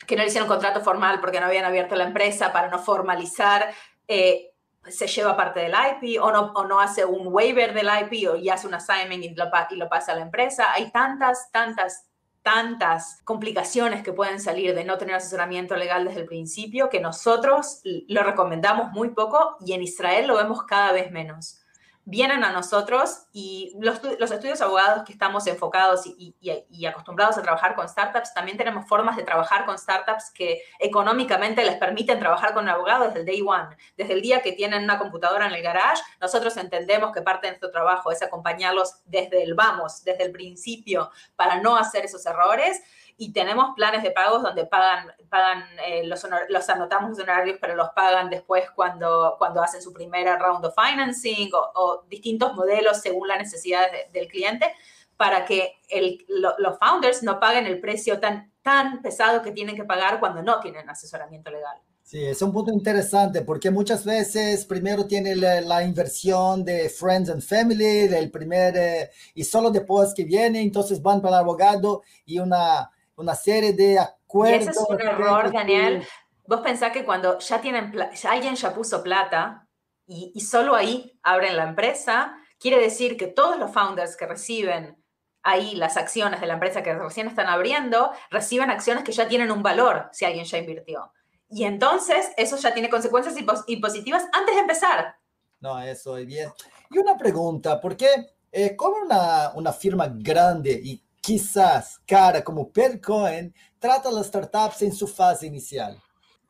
que 0.04 0.16
no 0.16 0.23
le 0.23 0.28
hicieron 0.28 0.49
contrato 0.49 0.80
formal 0.80 1.21
porque 1.21 1.38
no 1.38 1.47
habían 1.47 1.64
abierto 1.64 1.94
la 1.94 2.04
empresa 2.04 2.52
para 2.52 2.68
no 2.68 2.80
formalizar. 2.80 3.73
Eh, 4.09 4.50
se 4.88 5.06
lleva 5.06 5.37
parte 5.37 5.61
del 5.61 5.73
IP 5.73 6.21
o 6.21 6.33
no, 6.33 6.52
o 6.52 6.64
no 6.64 6.80
hace 6.80 7.04
un 7.04 7.28
waiver 7.33 7.73
del 7.73 7.88
IP 7.88 8.28
o 8.28 8.37
ya 8.37 8.54
hace 8.54 8.66
un 8.66 8.75
assignment 8.75 9.23
y 9.23 9.28
y 9.28 9.76
lo 9.76 9.88
pasa 9.88 10.12
a 10.12 10.16
la 10.16 10.23
empresa. 10.23 10.73
Hay 10.73 10.90
tantas, 10.90 11.50
tantas, 11.52 12.09
tantas 12.45 13.23
complicaciones 13.25 14.03
que 14.03 14.13
pueden 14.13 14.39
salir 14.39 14.75
de 14.75 14.85
no 14.85 14.99
tener 14.99 15.17
asesoramiento 15.17 15.77
legal 15.77 16.05
desde 16.05 16.21
el 16.21 16.27
principio 16.27 16.91
que 16.91 17.01
nosotros 17.01 17.81
lo 18.07 18.23
recomendamos 18.23 18.93
muy 18.93 19.11
poco 19.11 19.57
y 19.65 19.73
en 19.73 19.83
Israel 19.83 20.29
lo 20.29 20.37
vemos 20.37 20.65
cada 20.65 20.93
vez 20.93 21.11
menos 21.11 21.63
vienen 22.07 22.45
a 22.45 22.53
nosotros 22.53 23.27
y 23.33 23.73
los, 23.81 24.01
los 24.19 24.31
estudios 24.31 24.61
abogados 24.61 25.05
que 25.05 25.13
estamos 25.13 25.47
enfocados 25.47 26.07
y, 26.07 26.35
y, 26.41 26.87
acostumbrados 26.87 27.39
a 27.39 27.43
trabajar 27.43 27.75
con 27.75 27.89
startups, 27.89 28.35
también 28.35 28.59
tenemos 28.59 28.87
formas 28.87 29.17
de 29.17 29.23
trabajar 29.23 29.65
con 29.65 29.79
startups 29.79 30.31
que 30.31 30.61
económicamente 30.79 31.65
les 31.65 31.77
permiten 31.77 32.19
trabajar 32.19 32.53
con 32.53 32.65
un 32.65 32.71
abogado 32.71 33.07
desde 33.07 33.21
el 33.21 33.27
day 33.27 33.41
one. 33.41 33.77
Desde 33.97 34.13
el 34.13 34.23
día 34.23 34.43
que 34.43 34.53
tienen 34.53 34.85
una 34.85 34.99
computadora 34.99 35.47
en 35.47 35.55
el 35.55 35.63
garage, 35.63 36.03
nosotros 36.21 36.57
entendemos 36.59 37.13
que 37.13 37.23
parte 37.23 37.47
de 37.47 37.53
nuestro 37.53 37.71
trabajo 37.71 38.13
es 38.13 38.23
acompañarlos 38.23 39.01
desde 39.07 39.43
el 39.43 39.55
vamos, 39.55 40.05
desde 40.05 40.25
el 40.25 40.33
principio, 40.33 41.11
para 41.37 41.61
no 41.61 41.77
hacer 41.77 42.05
esos 42.05 42.27
errores 42.27 42.83
y 43.16 43.33
tenemos 43.33 43.75
planes 43.76 44.02
de 44.02 44.11
pagos 44.11 44.42
donde 44.42 44.66
pagan, 44.66 45.12
pagan 45.28 45.64
eh, 45.87 46.04
los, 46.04 46.26
los 46.49 46.68
anotamos 46.68 47.11
los 47.11 47.18
honorarios, 47.21 47.59
pero 47.61 47.76
los 47.76 47.90
pagan 47.90 48.28
después 48.28 48.71
cuando, 48.71 49.37
cuando 49.38 49.62
hacen 49.62 49.80
su 49.80 49.92
primera 49.92 50.38
round 50.38 50.64
of 50.64 50.75
financing 50.75 51.50
o, 51.52 52.04
distintos 52.09 52.54
modelos 52.54 53.00
según 53.00 53.28
las 53.28 53.38
necesidades 53.38 54.12
del 54.12 54.26
cliente 54.28 54.75
para 55.16 55.44
que 55.44 55.76
el, 55.88 56.25
los 56.28 56.78
founders 56.78 57.23
no 57.23 57.38
paguen 57.38 57.66
el 57.66 57.80
precio 57.80 58.18
tan, 58.18 58.52
tan 58.62 59.00
pesado 59.00 59.42
que 59.42 59.52
tienen 59.52 59.76
que 59.76 59.85
pagar 59.85 60.18
cuando 60.18 60.42
no 60.42 60.59
tienen 60.59 60.90
asesoramiento 60.90 61.50
legal. 61.50 61.78
Sí, 62.02 62.23
es 62.23 62.42
un 62.42 62.52
punto 62.52 62.71
interesante 62.71 63.40
porque 63.42 63.71
muchas 63.71 64.04
veces 64.04 64.66
primero 64.66 65.06
tiene 65.06 65.35
la, 65.37 65.83
inversión 65.85 66.62
de 66.64 66.90
friends 66.90 67.30
and 67.30 67.40
family, 67.40 68.09
del 68.09 68.30
primer, 68.30 68.76
eh, 68.76 69.11
y 69.35 69.44
solo 69.44 69.71
después 69.71 70.12
que 70.12 70.25
viene, 70.25 70.61
entonces 70.61 71.00
van 71.00 71.23
para 71.23 71.37
el 71.37 71.40
abogado 71.40 72.02
y 72.26 72.40
una, 72.40 72.90
una 73.16 73.35
serie 73.35 73.73
de 73.73 73.99
acuerdos. 73.99 74.68
ese 74.68 74.71
es 74.71 74.87
un 74.88 75.00
error, 75.00 75.52
Daniel. 75.52 76.06
Vos 76.47 76.61
pensás 76.61 76.92
que 76.92 77.04
cuando 77.04 77.38
ya 77.38 77.61
tienen, 77.61 77.92
ya 77.92 78.33
alguien 78.33 78.54
ya 78.54 78.75
puso 78.75 79.02
plata 79.02 79.66
y, 80.06 80.33
y 80.35 80.40
solo 80.40 80.75
ahí 80.75 81.18
abren 81.23 81.56
la 81.56 81.64
empresa, 81.64 82.37
quiere 82.59 82.78
decir 82.78 83.16
que 83.16 83.26
todos 83.26 83.59
los 83.59 83.71
founders 83.73 84.16
que 84.16 84.26
reciben 84.26 85.02
ahí 85.42 85.75
las 85.76 85.97
acciones 85.97 86.40
de 86.40 86.47
la 86.47 86.54
empresa 86.54 86.83
que 86.83 86.94
recién 86.94 87.28
están 87.28 87.47
abriendo, 87.47 88.11
reciben 88.30 88.71
acciones 88.71 89.04
que 89.04 89.12
ya 89.12 89.28
tienen 89.28 89.50
un 89.50 89.62
valor 89.62 90.09
si 90.12 90.25
alguien 90.25 90.44
ya 90.44 90.59
invirtió. 90.59 91.12
Y 91.49 91.64
entonces 91.64 92.33
eso 92.37 92.56
ya 92.56 92.73
tiene 92.75 92.90
consecuencias 92.90 93.37
impositivas 93.66 94.25
antes 94.33 94.54
de 94.54 94.61
empezar. 94.61 95.16
No, 95.61 95.80
eso 95.80 96.16
es 96.16 96.26
bien. 96.26 96.50
Y 96.90 96.99
una 96.99 97.16
pregunta, 97.16 97.80
¿por 97.80 97.97
qué 97.97 98.35
eh, 98.50 98.75
como 98.75 98.97
una, 98.97 99.52
una 99.54 99.73
firma 99.73 100.11
grande 100.14 100.80
y 100.83 101.02
quizás 101.25 102.00
cara 102.07 102.45
como 102.45 102.71
Percoin 102.71 103.54
trata 103.78 104.11
las 104.11 104.26
startups 104.26 104.83
en 104.83 104.93
su 104.93 105.07
fase 105.07 105.47
inicial? 105.47 105.99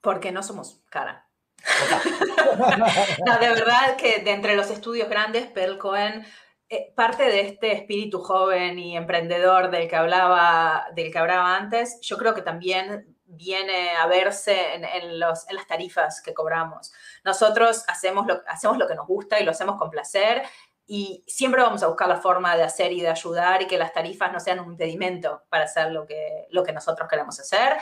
Porque 0.00 0.32
no 0.32 0.42
somos 0.42 0.80
cara. 0.90 1.28
no, 3.24 3.38
de 3.38 3.48
verdad 3.48 3.96
que 3.96 4.18
de 4.18 4.32
entre 4.32 4.56
los 4.56 4.70
estudios 4.70 5.08
grandes, 5.08 5.46
Percoin, 5.46 6.26
eh, 6.68 6.92
parte 6.96 7.22
de 7.22 7.42
este 7.42 7.72
espíritu 7.72 8.18
joven 8.18 8.78
y 8.78 8.96
emprendedor 8.96 9.70
del 9.70 9.88
que 9.88 9.94
hablaba, 9.94 10.86
del 10.96 11.12
que 11.12 11.18
hablaba 11.18 11.56
antes, 11.56 12.00
yo 12.02 12.18
creo 12.18 12.34
que 12.34 12.42
también 12.42 13.16
viene 13.26 13.92
a 13.92 14.06
verse 14.08 14.74
en, 14.74 15.20
los, 15.20 15.48
en 15.48 15.56
las 15.56 15.68
tarifas 15.68 16.20
que 16.20 16.34
cobramos. 16.34 16.92
Nosotros 17.24 17.84
hacemos 17.86 18.26
lo, 18.26 18.42
hacemos 18.48 18.76
lo 18.76 18.88
que 18.88 18.96
nos 18.96 19.06
gusta 19.06 19.38
y 19.38 19.44
lo 19.44 19.52
hacemos 19.52 19.76
con 19.78 19.90
placer 19.90 20.42
y 20.86 21.24
siempre 21.26 21.62
vamos 21.62 21.82
a 21.82 21.86
buscar 21.86 22.08
la 22.08 22.20
forma 22.20 22.56
de 22.56 22.62
hacer 22.62 22.92
y 22.92 23.00
de 23.00 23.08
ayudar 23.08 23.62
y 23.62 23.66
que 23.66 23.78
las 23.78 23.92
tarifas 23.92 24.32
no 24.32 24.40
sean 24.40 24.60
un 24.60 24.72
impedimento 24.72 25.42
para 25.48 25.64
hacer 25.64 25.90
lo 25.92 26.06
que, 26.06 26.46
lo 26.50 26.62
que 26.62 26.72
nosotros 26.72 27.08
queremos 27.08 27.40
hacer. 27.40 27.76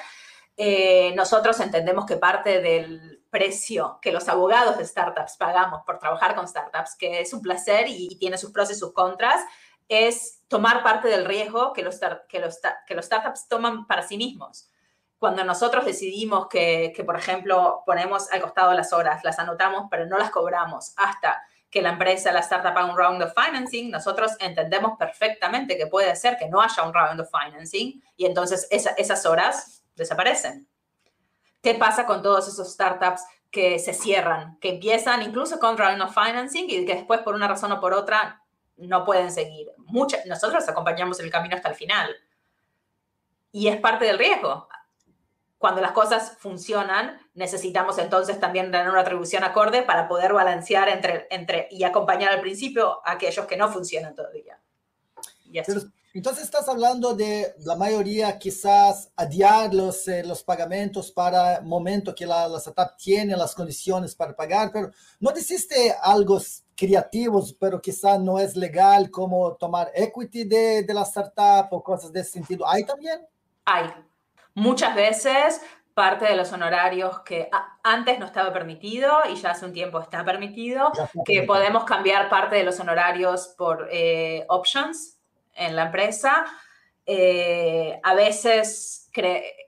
Eh, 0.57 1.13
nosotros 1.17 1.59
entendemos 1.61 2.07
que 2.07 2.17
parte 2.17 2.61
del 2.61 3.25
precio 3.31 3.99
que 4.03 4.13
los 4.13 4.29
abogados 4.29 4.77
de 4.77 4.85
startups 4.85 5.37
pagamos 5.37 5.83
por 5.85 5.99
trabajar 5.99 6.35
con 6.35 6.47
startups, 6.47 6.95
que 6.97 7.21
es 7.21 7.33
un 7.33 7.41
placer 7.41 7.87
y, 7.89 8.17
tiene 8.19 8.39
sus 8.39 8.53
pros 8.53 8.71
y 8.71 8.75
sus 8.75 8.93
contras, 8.93 9.41
es 9.89 10.43
tomar 10.49 10.83
parte 10.83 11.09
del 11.09 11.25
riesgo 11.25 11.73
que 11.73 11.83
los, 11.83 11.99
que 12.29 12.39
los, 12.39 12.61
que 12.87 12.95
los 12.95 13.07
startups 13.07 13.49
toman 13.49 13.87
para 13.87 14.03
sí 14.03 14.17
mismos. 14.17 14.69
Cuando 15.19 15.43
nosotros 15.45 15.85
decidimos 15.85 16.49
que, 16.49 16.93
que, 16.95 17.05
por 17.05 17.17
ejemplo, 17.17 17.83
ponemos 17.87 18.31
al 18.31 18.43
costado 18.43 18.73
las 18.75 18.93
horas, 18.93 19.25
las 19.25 19.39
anotamos, 19.39 19.87
pero 19.91 20.07
no 20.07 20.19
las 20.19 20.31
cobramos 20.31 20.93
hasta 20.97 21.43
que 21.73 21.81
la 21.81 21.89
empresa, 21.89 22.31
la 22.33 22.41
startup 22.41 22.77
haga 22.77 22.85
un 22.85 22.97
round 22.97 23.23
of 23.23 23.33
financing, 23.35 23.91
nosotros 23.91 24.33
entendemos 24.41 24.99
perfectamente 24.99 25.79
que 25.79 25.87
puede 25.87 26.15
ser 26.17 26.37
que 26.37 26.47
no 26.47 26.61
haya 26.61 26.83
un 26.83 26.93
round 26.93 27.19
of 27.19 27.31
financing 27.31 28.01
y 28.15 28.27
entonces 28.27 28.69
esas 28.71 29.25
horas 29.25 29.83
desaparecen. 29.97 30.69
¿Qué 31.63 31.75
pasa 31.75 32.05
con 32.05 32.23
todos 32.23 32.47
esos 32.47 32.71
startups 32.71 33.23
que 33.51 33.79
se 33.79 33.95
cierran, 33.95 34.59
que 34.59 34.69
empiezan 34.69 35.23
incluso 35.23 35.59
con 35.59 35.79
round 35.79 36.03
of 36.03 36.13
financing 36.13 36.67
y 36.69 36.85
que 36.85 36.95
después 36.95 37.21
por 37.21 37.35
una 37.35 37.49
razón 37.49 37.73
o 37.73 37.81
por 37.81 37.95
otra 37.95 38.43
no 38.77 39.07
pueden 39.07 39.33
seguir? 39.33 39.69
Muchas, 39.79 40.27
nosotros 40.27 40.69
acompañamos 40.69 41.21
el 41.21 41.31
camino 41.31 41.57
hasta 41.57 41.71
el 41.71 41.75
final. 41.75 42.15
Y 43.51 43.69
es 43.69 43.81
parte 43.81 44.05
del 44.05 44.19
riesgo 44.19 44.69
cuando 45.63 45.81
las 45.81 45.93
cosas 45.93 46.37
funcionan, 46.41 47.21
necesitamos 47.35 47.97
entonces 47.99 48.41
también 48.41 48.73
tener 48.73 48.91
una 48.91 49.03
atribución 49.03 49.45
acorde 49.45 49.85
para 49.85 50.09
poder 50.09 50.33
balancear 50.33 50.89
entre, 50.89 51.29
entre 51.31 51.69
y 51.71 51.85
acompañar 51.85 52.33
al 52.33 52.41
principio 52.41 53.01
a 53.07 53.13
aquellos 53.13 53.47
que 53.47 53.57
no 53.57 53.71
funcionan 53.71 54.13
todavía. 54.13 54.61
entonces 56.13 56.43
estás 56.43 56.69
hablando 56.69 57.15
de 57.15 57.55
la 57.61 57.77
mayoría 57.77 58.37
quizás 58.41 59.13
adiar 59.15 59.73
los, 59.73 60.09
eh, 60.09 60.25
los 60.25 60.43
pagamentos 60.43 61.13
para 61.13 61.59
el 61.59 61.65
momento 61.65 62.13
que 62.13 62.27
la, 62.27 62.49
la, 62.49 62.59
startup 62.59 62.97
tiene 62.97 63.37
las 63.37 63.55
condiciones 63.55 64.17
para 64.17 64.35
pagar, 64.35 64.71
pero 64.73 64.91
¿no 65.21 65.31
existe 65.31 65.95
algo 66.03 66.41
creativos, 66.75 67.55
pero 67.55 67.81
quizás 67.81 68.19
no 68.19 68.41
es 68.41 68.57
legal 68.57 69.13
como 69.13 69.55
tomar 69.55 69.93
equity 69.95 70.43
de, 70.43 70.83
de 70.83 70.93
la 70.93 71.03
startup 71.03 71.69
o 71.71 71.81
cosas 71.85 72.13
de 72.13 72.19
ese 72.19 72.33
sentido? 72.33 72.67
¿Hay 72.69 72.85
también? 72.85 73.25
Hay, 73.65 73.89
Muchas 74.55 74.95
veces 74.95 75.63
parte 75.95 76.25
de 76.25 76.37
los 76.37 76.53
honorarios 76.53 77.21
que 77.21 77.51
antes 77.83 78.19
no 78.19 78.27
estaba 78.27 78.53
permitido 78.53 79.11
y 79.31 79.37
ya 79.37 79.51
hace 79.51 79.67
un 79.67 79.73
tiempo 79.73 80.01
está 80.01 80.25
permitido, 80.25 80.91
que 81.25 81.43
podemos 81.43 81.85
cambiar 81.85 82.29
parte 82.29 82.57
de 82.57 82.65
los 82.65 82.81
honorarios 82.81 83.55
por 83.59 83.89
eh, 83.91 84.45
options 84.49 85.19
en 85.55 85.77
la 85.77 85.85
empresa. 85.85 86.47
Eh, 87.05 88.01
a 88.03 88.15
veces 88.15 89.11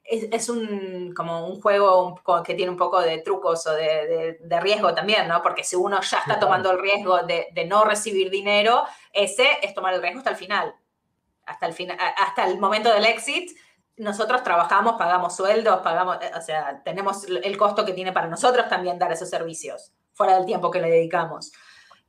es, 0.05 0.49
un, 0.49 1.13
como 1.15 1.47
un 1.47 1.61
juego 1.61 2.23
que 2.45 2.55
tiene 2.55 2.71
un 2.71 2.79
poco 2.79 3.01
de 3.01 3.19
trucos 3.19 3.67
o 3.67 3.73
de, 3.73 4.39
riesgo 4.61 4.95
también, 4.95 5.29
¿no? 5.29 5.43
Porque 5.43 5.65
si 5.65 5.77
uno 5.77 6.01
ya 6.01 6.19
está 6.19 6.39
tomando 6.39 6.71
el 6.71 6.79
riesgo 6.79 7.23
de, 7.23 7.49
de, 7.53 7.65
no 7.67 7.85
recibir 7.85 8.31
dinero, 8.31 8.85
ese 9.13 9.47
es 9.63 9.75
tomar 9.75 9.95
el 9.95 10.01
riesgo 10.01 10.19
hasta 10.19 10.31
el 10.31 10.37
final, 10.37 10.75
hasta 11.45 11.67
el, 11.67 11.75
final, 11.75 11.99
hasta 12.17 12.47
el 12.47 12.59
momento 12.59 12.93
del 12.93 13.05
exit 13.05 13.51
nosotros 13.97 14.43
trabajamos, 14.43 14.95
pagamos 14.99 15.37
sueldos, 15.37 15.81
pagamos, 15.83 16.19
eh, 16.21 16.31
o 16.37 16.41
sea, 16.41 16.83
tenemos 16.85 17.25
el 17.29 17.57
costo 17.57 17.85
que 17.85 17.93
tiene 17.93 18.13
para 18.13 18.27
nosotros 18.27 18.69
también 18.69 18.99
dar 18.99 19.13
esos 19.13 19.31
servicios, 19.31 19.93
fuera 20.13 20.37
del 20.37 20.47
tiempo 20.47 20.71
que 20.71 20.81
le 20.81 20.91
dedicamos. 20.91 21.53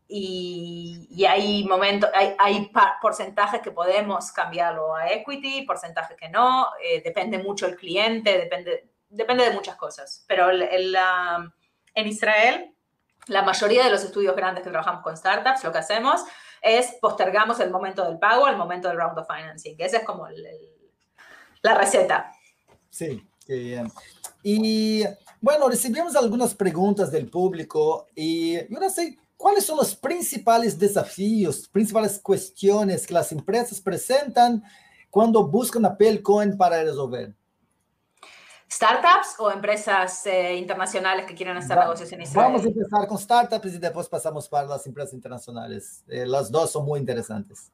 Y, 0.08 1.26
hay 1.28 1.64
momentos, 1.66 2.10
hay, 2.14 2.36
hay, 2.38 2.72
porcentajes 3.02 3.62
que 3.62 3.72
podemos 3.72 4.32
cambiarlo 4.32 4.96
a 4.96 5.12
equity, 5.12 5.64
porcentajes 5.64 6.16
que 6.16 6.30
no, 6.30 6.68
eh, 6.84 7.02
depende 7.04 7.40
mucho 7.40 7.66
el 7.66 7.76
cliente, 7.76 8.38
depende, 8.38 8.92
depende 9.10 9.46
de 9.46 9.52
muchas 9.52 9.76
cosas. 9.76 10.24
Pero 10.28 10.50
en 10.52 12.08
Israel, 12.08 12.76
la 13.28 13.42
mayoría 13.42 13.84
de 13.84 13.90
los 13.90 14.04
estudios 14.04 14.36
grandes 14.36 14.64
que 14.64 14.70
trabajamos 14.70 15.02
con 15.02 15.18
startups, 15.18 15.64
lo 15.64 15.72
que 15.72 15.80
hacemos 15.80 16.24
es 16.62 16.96
postergamos 17.02 17.60
el 17.60 17.72
momento 17.72 18.06
del 18.06 18.20
pago 18.20 18.46
al 18.46 18.58
momento 18.58 18.88
del 18.88 18.98
round 18.98 19.18
of 19.18 19.28
financing, 19.28 19.76
ese 19.80 19.98
es 19.98 20.04
como 20.04 20.28
el 20.28 20.75
la 21.66 21.74
receta. 21.74 22.32
Sí, 22.90 23.28
qué 23.46 23.56
bien. 23.56 23.92
Y 24.44 25.04
bueno, 25.42 25.68
recibimos 25.68 26.16
algunas 26.16 26.54
preguntas 26.54 27.12
del 27.12 27.28
público 27.28 28.08
y 28.16 28.58
yo 28.72 28.80
no 28.80 28.90
sé, 28.90 29.18
¿cuáles 29.36 29.66
son 29.66 29.78
los 29.78 29.96
principales 29.96 30.78
desafíos, 30.78 31.68
principales 31.68 32.20
cuestiones 32.20 33.08
que 33.08 33.16
las 33.16 33.32
empresas 33.32 33.82
presentan 33.82 34.64
cuando 35.10 35.48
buscan 35.48 35.84
a 35.86 35.98
Pelcoin 35.98 36.56
para 36.56 36.84
resolver? 36.84 37.34
¿Startups 38.72 39.40
o 39.40 39.52
empresas 39.52 40.26
eh, 40.28 40.56
internacionales 40.56 41.26
que 41.26 41.34
quieren 41.34 41.58
hacer 41.58 41.78
negocios 41.78 42.12
en 42.12 42.22
Israel? 42.22 42.48
Vamos 42.48 42.64
a 42.64 42.68
empezar 42.68 43.08
con 43.08 43.18
startups 43.18 43.74
y 43.74 43.78
después 43.80 44.08
pasamos 44.08 44.48
para 44.48 44.68
las 44.68 44.86
empresas 44.86 45.14
internacionales. 45.14 46.04
Eh, 46.08 46.26
las 46.28 46.52
dos 46.52 46.72
son 46.72 46.86
muy 46.86 47.00
interesantes. 47.00 47.72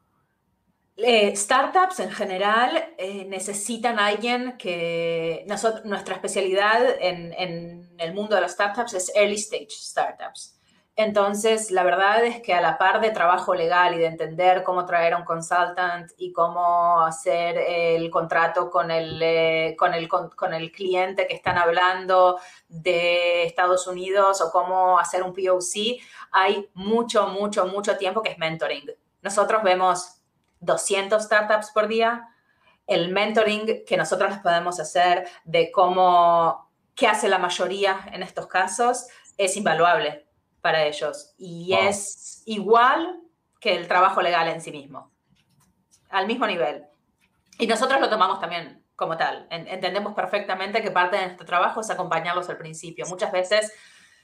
Eh, 1.03 1.35
startups 1.35 1.99
en 1.99 2.11
general 2.11 2.93
eh, 2.97 3.25
necesitan 3.25 3.97
a 3.97 4.07
alguien 4.07 4.55
que 4.57 5.43
nosotros, 5.47 5.85
nuestra 5.85 6.15
especialidad 6.15 6.83
en, 6.99 7.33
en 7.33 7.89
el 7.97 8.13
mundo 8.13 8.35
de 8.35 8.41
las 8.41 8.51
startups 8.51 8.93
es 8.93 9.11
early 9.15 9.35
stage 9.35 9.71
startups. 9.71 10.57
Entonces, 10.95 11.71
la 11.71 11.83
verdad 11.83 12.23
es 12.25 12.41
que 12.41 12.53
a 12.53 12.61
la 12.61 12.77
par 12.77 13.01
de 13.01 13.11
trabajo 13.11 13.55
legal 13.55 13.95
y 13.95 13.97
de 13.97 14.05
entender 14.05 14.61
cómo 14.63 14.85
traer 14.85 15.13
a 15.13 15.17
un 15.17 15.23
consultant 15.23 16.11
y 16.17 16.31
cómo 16.33 17.01
hacer 17.01 17.57
el 17.57 18.09
contrato 18.11 18.69
con 18.69 18.91
el, 18.91 19.19
eh, 19.23 19.75
con 19.79 19.93
el, 19.93 20.07
con, 20.07 20.29
con 20.31 20.53
el 20.53 20.71
cliente 20.71 21.27
que 21.27 21.33
están 21.33 21.57
hablando 21.57 22.39
de 22.67 23.45
Estados 23.45 23.87
Unidos 23.87 24.41
o 24.41 24.51
cómo 24.51 24.99
hacer 24.99 25.23
un 25.23 25.33
POC, 25.33 25.99
hay 26.31 26.69
mucho, 26.73 27.27
mucho, 27.27 27.65
mucho 27.65 27.97
tiempo 27.97 28.21
que 28.21 28.31
es 28.31 28.37
mentoring. 28.37 28.91
Nosotros 29.21 29.63
vemos 29.63 30.20
200 30.61 31.21
startups 31.23 31.71
por 31.71 31.87
día. 31.87 32.27
El 32.87 33.09
mentoring 33.11 33.83
que 33.85 33.97
nosotros 33.97 34.29
les 34.31 34.39
podemos 34.39 34.79
hacer 34.79 35.27
de 35.43 35.71
cómo, 35.71 36.71
qué 36.95 37.07
hace 37.07 37.27
la 37.29 37.37
mayoría 37.37 37.99
en 38.13 38.23
estos 38.23 38.47
casos, 38.47 39.07
es 39.37 39.55
invaluable 39.57 40.27
para 40.61 40.83
ellos. 40.85 41.33
Y 41.37 41.71
Wow. 41.73 41.83
es 41.87 42.43
igual 42.45 43.19
que 43.59 43.75
el 43.75 43.87
trabajo 43.87 44.21
legal 44.21 44.47
en 44.47 44.61
sí 44.61 44.71
mismo, 44.71 45.11
al 46.09 46.27
mismo 46.27 46.47
nivel. 46.47 46.85
Y 47.59 47.67
nosotros 47.67 47.99
lo 47.99 48.09
tomamos 48.09 48.39
también 48.39 48.83
como 48.95 49.17
tal. 49.17 49.47
En- 49.51 49.67
entendemos 49.67 50.13
perfectamente 50.13 50.81
que 50.81 50.91
parte 50.91 51.17
de 51.17 51.23
nuestro 51.25 51.45
trabajo 51.45 51.81
es 51.81 51.89
acompañarlos 51.89 52.49
al 52.49 52.57
principio. 52.57 53.05
Muchas 53.07 53.31
veces 53.31 53.71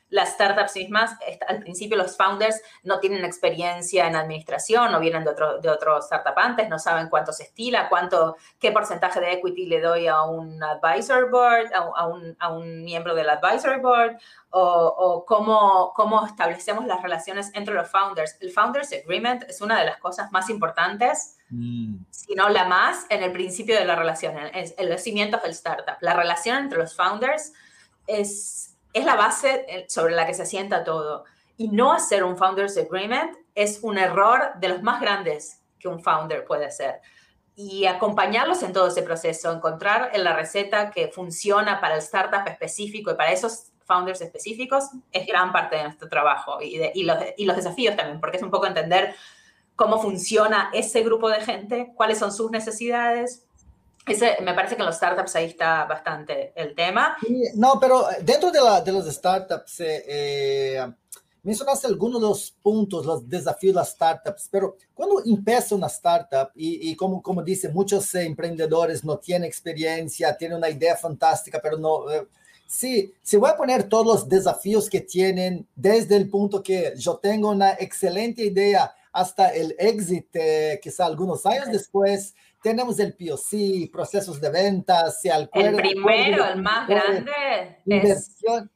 las 0.10 0.30
startups 0.30 0.76
mismas, 0.76 1.18
al 1.48 1.60
principio 1.60 1.98
los 1.98 2.16
founders 2.16 2.62
no 2.84 3.00
tienen 3.00 3.26
experiencia 3.26 4.08
en 4.08 4.16
administración, 4.16 4.92
no 4.92 5.00
vienen 5.02 5.26
de 5.26 5.32
otro, 5.32 5.60
de 5.60 5.70
otro 5.70 6.00
startup 6.00 6.34
antes, 6.38 6.70
no 6.70 6.80
saben 6.80 7.10
cuánto 7.10 7.34
se 7.34 7.44
estila, 7.44 7.90
cuánto, 7.90 8.38
qué 8.58 8.72
porcentaje 8.72 9.20
de 9.20 9.34
equity 9.34 9.66
le 9.66 9.82
doy 9.82 10.08
a 10.08 10.22
un 10.24 10.64
advisor 10.64 11.30
board, 11.30 11.74
a, 11.74 11.80
a 11.80 12.08
un, 12.08 12.38
a 12.40 12.54
un 12.54 12.84
miembro 12.86 13.16
del 13.16 13.30
advisory 13.30 13.82
board, 13.82 14.18
o, 14.50 14.62
o 14.62 15.26
cómo, 15.26 15.92
cómo 15.94 16.26
establecemos 16.26 16.86
las 16.86 17.02
relaciones 17.04 17.52
entre 17.54 17.74
los 17.74 17.90
founders. 17.90 18.38
El 18.40 18.52
Founders 18.52 18.94
Agreement 18.94 19.44
es 19.44 19.60
una 19.62 19.78
de 19.78 19.86
las 19.86 19.98
cosas 19.98 20.32
más 20.32 20.50
importantes 20.50 21.34
si 22.12 22.36
no 22.36 22.50
la 22.50 22.66
más, 22.66 23.06
en 23.10 23.24
el 23.24 23.32
principio 23.32 23.78
de 23.78 23.86
la 23.86 23.96
relación, 23.96 24.38
en- 24.38 24.74
en 24.78 24.90
los 24.90 25.02
cimientos 25.02 25.42
del 25.44 25.52
startup. 25.52 25.96
La 26.02 26.14
relación 26.14 26.58
entre 26.58 26.78
los 26.80 26.94
founders 26.96 27.54
es, 28.06 28.67
es 28.98 29.06
la 29.06 29.16
base 29.16 29.66
eh, 29.68 29.86
sobre 29.88 30.16
la 30.16 30.26
que 30.26 30.34
se 30.34 30.44
asienta 30.44 30.84
todo. 30.84 31.26
Y 31.58 31.70
no 31.70 31.94
hacer 31.94 32.24
un 32.24 32.38
Founders 32.38 32.78
Agreement 32.78 33.36
es 33.56 33.80
un 33.82 33.98
error 33.98 34.52
de 34.60 34.70
los 34.70 34.84
más 34.84 35.02
grandes 35.02 35.62
que 35.80 35.88
un 35.88 36.02
founder 36.02 36.46
puede 36.46 36.66
hacer. 36.66 37.02
Y 37.56 37.86
acompañarlos 37.86 38.62
en 38.62 38.74
todo 38.74 38.88
ese 38.88 39.02
proceso, 39.02 39.52
encontrar 39.52 40.12
en 40.14 40.24
la 40.24 40.36
receta 40.36 40.92
que 40.92 41.08
funciona 41.08 41.82
para 41.82 41.96
el 41.96 42.02
startup 42.02 42.48
específico 42.48 43.12
y 43.12 43.16
para 43.16 43.32
esos 43.32 43.72
founders 43.86 44.22
específicos 44.22 44.90
es 45.12 45.26
gran 45.26 45.52
parte 45.52 45.78
de 45.78 45.84
nuestro 45.84 46.10
trabajo 46.10 46.62
y, 46.62 46.80
y 46.94 47.04
los, 47.04 47.18
y 47.38 47.46
los 47.46 47.56
desafíos 47.56 47.96
también, 47.96 48.20
porque 48.20 48.38
es 48.38 48.44
un 48.44 48.52
poco 48.52 48.68
entender 48.68 49.16
cómo 49.76 50.02
funciona 50.02 50.70
ese 50.74 51.02
grupo 51.04 51.30
de 51.30 51.42
gente, 51.42 51.94
cuáles 51.96 52.20
son 52.20 52.32
sus 52.34 52.52
necesidades. 52.52 53.47
Ese, 54.08 54.38
me 54.42 54.54
parece 54.54 54.76
que 54.76 54.82
en 54.82 54.86
los 54.86 54.96
startups 54.96 55.36
ahí 55.36 55.46
está 55.46 55.86
bastante 55.86 56.54
el 56.56 56.74
tema. 56.76 57.18
Sí, 57.22 57.42
no, 57.56 57.80
pero 57.80 58.08
dentro 58.22 58.52
de, 58.52 58.62
la, 58.62 58.82
de 58.82 58.92
los 58.92 59.06
startups, 59.14 59.80
eh, 59.82 60.04
eh, 60.08 60.92
mencionaste 61.44 61.88
algunos 61.88 62.22
de 62.22 62.28
los 62.28 62.52
puntos, 62.62 63.06
los 63.06 63.28
desafíos 63.28 63.74
de 63.74 63.80
las 63.80 63.92
startups, 63.92 64.48
pero 64.50 64.76
cuando 64.94 65.22
empieza 65.26 65.76
una 65.76 65.88
startup 65.88 66.50
y, 66.56 66.90
y 66.92 66.96
como, 66.96 67.22
como 67.22 67.42
dice, 67.44 67.70
muchos 67.70 68.14
eh, 68.16 68.26
emprendedores 68.26 69.04
no 69.04 69.18
tienen 69.18 69.48
experiencia, 69.48 70.36
tienen 70.38 70.58
una 70.58 70.70
idea 70.70 70.96
fantástica, 70.96 71.60
pero 71.62 71.78
no... 71.78 72.10
eh, 72.12 72.28
Sí, 72.70 73.14
si 73.22 73.38
voy 73.38 73.50
a 73.50 73.56
poner 73.56 73.88
todos 73.88 74.06
los 74.06 74.28
desafíos 74.28 74.90
que 74.90 75.00
tienen 75.00 75.66
desde 75.74 76.18
el 76.18 76.30
punto 76.30 76.62
que 76.62 76.94
yo 76.98 77.16
tengo 77.16 77.50
una 77.50 77.72
excelente 77.80 78.44
idea 78.44 78.94
hasta 79.14 79.54
el 79.56 79.74
exit, 79.80 80.28
eh, 80.34 80.78
quizá 80.84 81.06
algunos 81.06 81.46
años 81.46 81.68
después, 81.72 82.36
tenemos 82.68 83.00
el 83.00 83.14
POC, 83.16 83.90
procesos 83.92 84.42
de 84.42 84.50
ventas, 84.50 85.22
se 85.22 85.30
El 85.30 85.44
acuerda- 85.44 85.78
primero, 85.78 86.46
el 86.46 86.62
más 86.62 86.88
de- 86.88 86.94
grande, 86.96 87.32
es 87.32 87.78
Inversión, 87.86 88.72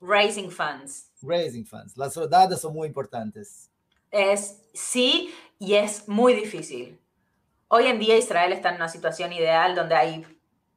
raising 0.00 0.50
funds. 0.50 1.10
raising 1.22 1.64
funds. 1.64 1.96
Las 1.96 2.16
rodadas 2.16 2.60
son 2.60 2.72
muy 2.74 2.88
importantes. 2.88 3.70
Es 4.10 4.62
sí 4.72 5.32
y 5.58 5.74
es 5.74 6.08
muy 6.08 6.34
difícil. 6.34 6.98
Hoy 7.68 7.86
en 7.86 7.98
día 7.98 8.16
Israel 8.16 8.52
está 8.52 8.70
en 8.70 8.76
una 8.76 8.88
situación 8.88 9.32
ideal 9.32 9.74
donde 9.74 9.94
hay 9.94 10.26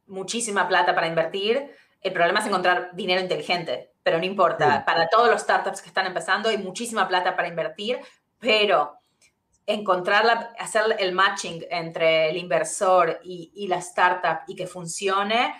muchísima 0.06 0.68
plata 0.68 0.94
para 0.94 1.06
invertir. 1.08 1.70
El 2.00 2.12
problema 2.12 2.40
es 2.40 2.46
encontrar 2.46 2.90
dinero 2.94 3.20
inteligente, 3.20 3.92
pero 4.02 4.18
no 4.18 4.24
importa. 4.24 4.78
Sí. 4.78 4.82
Para 4.86 5.08
todos 5.08 5.28
los 5.30 5.40
startups 5.42 5.80
que 5.80 5.88
están 5.88 6.06
empezando 6.06 6.48
hay 6.48 6.58
muchísima 6.58 7.08
plata 7.08 7.34
para 7.34 7.48
invertir, 7.48 7.98
pero 8.38 8.92
encontrar, 9.66 10.24
la- 10.24 10.52
hacer 10.58 10.82
el 10.98 11.12
matching 11.12 11.64
entre 11.70 12.30
el 12.30 12.36
inversor 12.36 13.20
y, 13.22 13.52
y 13.54 13.68
la 13.68 13.76
startup 13.78 14.40
y 14.46 14.54
que 14.56 14.66
funcione 14.66 15.54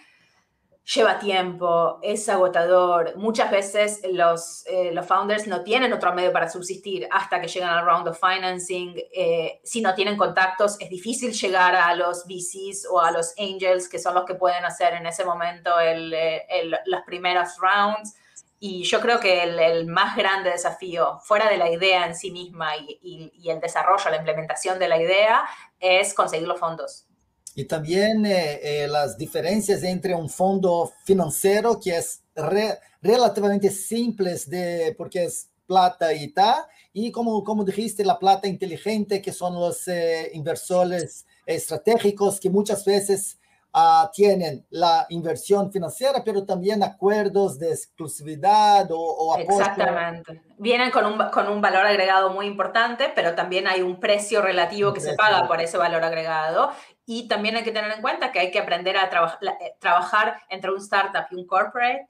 lleva 0.94 1.18
tiempo, 1.20 2.00
es 2.02 2.28
agotador. 2.28 3.16
Muchas 3.16 3.52
veces 3.52 4.00
los, 4.12 4.66
eh, 4.66 4.90
los 4.92 5.06
founders 5.06 5.46
no 5.46 5.62
tienen 5.62 5.92
otro 5.92 6.12
medio 6.12 6.32
para 6.32 6.48
subsistir 6.48 7.06
hasta 7.12 7.40
que 7.40 7.46
llegan 7.46 7.70
al 7.70 7.84
round 7.86 8.08
of 8.08 8.18
financing. 8.18 8.92
Eh, 9.14 9.60
si 9.62 9.80
no 9.80 9.94
tienen 9.94 10.16
contactos, 10.16 10.76
es 10.80 10.90
difícil 10.90 11.32
llegar 11.32 11.76
a 11.76 11.94
los 11.94 12.24
VCs 12.26 12.88
o 12.90 13.00
a 13.00 13.12
los 13.12 13.32
angels, 13.38 13.88
que 13.88 14.00
son 14.00 14.14
los 14.14 14.24
que 14.24 14.34
pueden 14.34 14.64
hacer 14.64 14.94
en 14.94 15.06
ese 15.06 15.24
momento 15.24 15.78
el, 15.78 16.12
eh, 16.12 16.46
el- 16.48 16.76
los 16.86 17.02
primeros 17.02 17.50
rounds. 17.60 18.16
Y 18.64 18.84
yo 18.84 19.00
creo 19.00 19.18
que 19.18 19.42
el, 19.42 19.58
el 19.58 19.86
más 19.88 20.16
grande 20.16 20.50
desafío, 20.50 21.18
fuera 21.24 21.50
de 21.50 21.56
la 21.56 21.68
idea 21.68 22.06
en 22.06 22.14
sí 22.14 22.30
misma 22.30 22.76
y, 22.76 22.98
y- 23.02 23.32
y 23.42 23.50
el 23.50 23.58
desarrollo, 23.60 24.08
la 24.08 24.18
implementación 24.18 24.78
de 24.78 24.86
la 24.88 25.02
idea, 25.02 25.42
es 25.80 26.14
conseguir 26.14 26.46
los 26.46 26.60
fondos. 26.60 27.06
Y 27.54 27.64
también 27.64 28.24
eh, 28.24 28.60
eh, 28.84 28.88
las 28.88 29.18
diferencias 29.18 29.82
entre 29.82 30.14
un 30.14 30.30
fondo 30.30 30.92
financiero 31.04 31.78
que 31.80 31.96
es 31.98 32.22
re- 32.36 32.78
relativamente 33.02 33.68
simples 33.70 34.48
de, 34.48 34.94
porque 34.96 35.24
es 35.24 35.50
plata 35.66 36.12
y 36.14 36.28
tal, 36.32 36.64
y 36.92 37.10
como, 37.10 37.42
como 37.44 37.64
dijiste, 37.64 38.04
la 38.04 38.18
plata 38.18 38.46
inteligente, 38.46 39.20
que 39.20 39.32
son 39.32 39.54
los 39.54 39.88
eh, 39.88 40.30
inversores 40.34 41.26
estratégicos 41.46 42.38
que 42.40 42.48
muchas 42.48 42.84
veces 42.84 43.38
ah, 43.74 44.10
tienen 44.12 44.66
la 44.70 45.06
inversión 45.08 45.70
financiera, 45.72 46.22
pero 46.24 46.44
también 46.44 46.82
acuerdos 46.82 47.58
de 47.58 47.70
exclusividad 47.72 48.90
o, 48.90 48.98
o 49.00 49.34
apoyo. 49.34 49.60
Exactamente. 49.60 50.42
Vienen 50.58 50.90
con 50.90 51.06
un, 51.06 51.18
con 51.30 51.48
un 51.48 51.60
valor 51.60 51.86
agregado 51.86 52.30
muy 52.30 52.46
importante, 52.46 53.10
pero 53.14 53.34
también 53.34 53.66
hay 53.66 53.82
un 53.82 53.98
precio 53.98 54.42
relativo 54.42 54.88
Un 54.90 54.94
que 54.94 55.00
se 55.00 55.14
precio. 55.14 55.24
paga 55.24 55.46
por 55.48 55.60
ese 55.60 55.78
valor 55.78 56.04
agregado. 56.04 56.70
Y 57.06 57.26
también 57.28 57.56
hay 57.56 57.64
que 57.64 57.72
tener 57.72 57.90
en 57.90 58.00
cuenta 58.00 58.30
que 58.30 58.38
hay 58.40 58.50
que 58.50 58.58
aprender 58.60 58.96
a 58.96 59.08
traba- 59.10 59.38
la- 59.40 59.52
eh, 59.60 59.74
trabajar 59.80 60.40
entre 60.48 60.70
un 60.70 60.78
startup 60.78 61.24
y 61.30 61.34
un 61.36 61.46
corporate. 61.46 62.06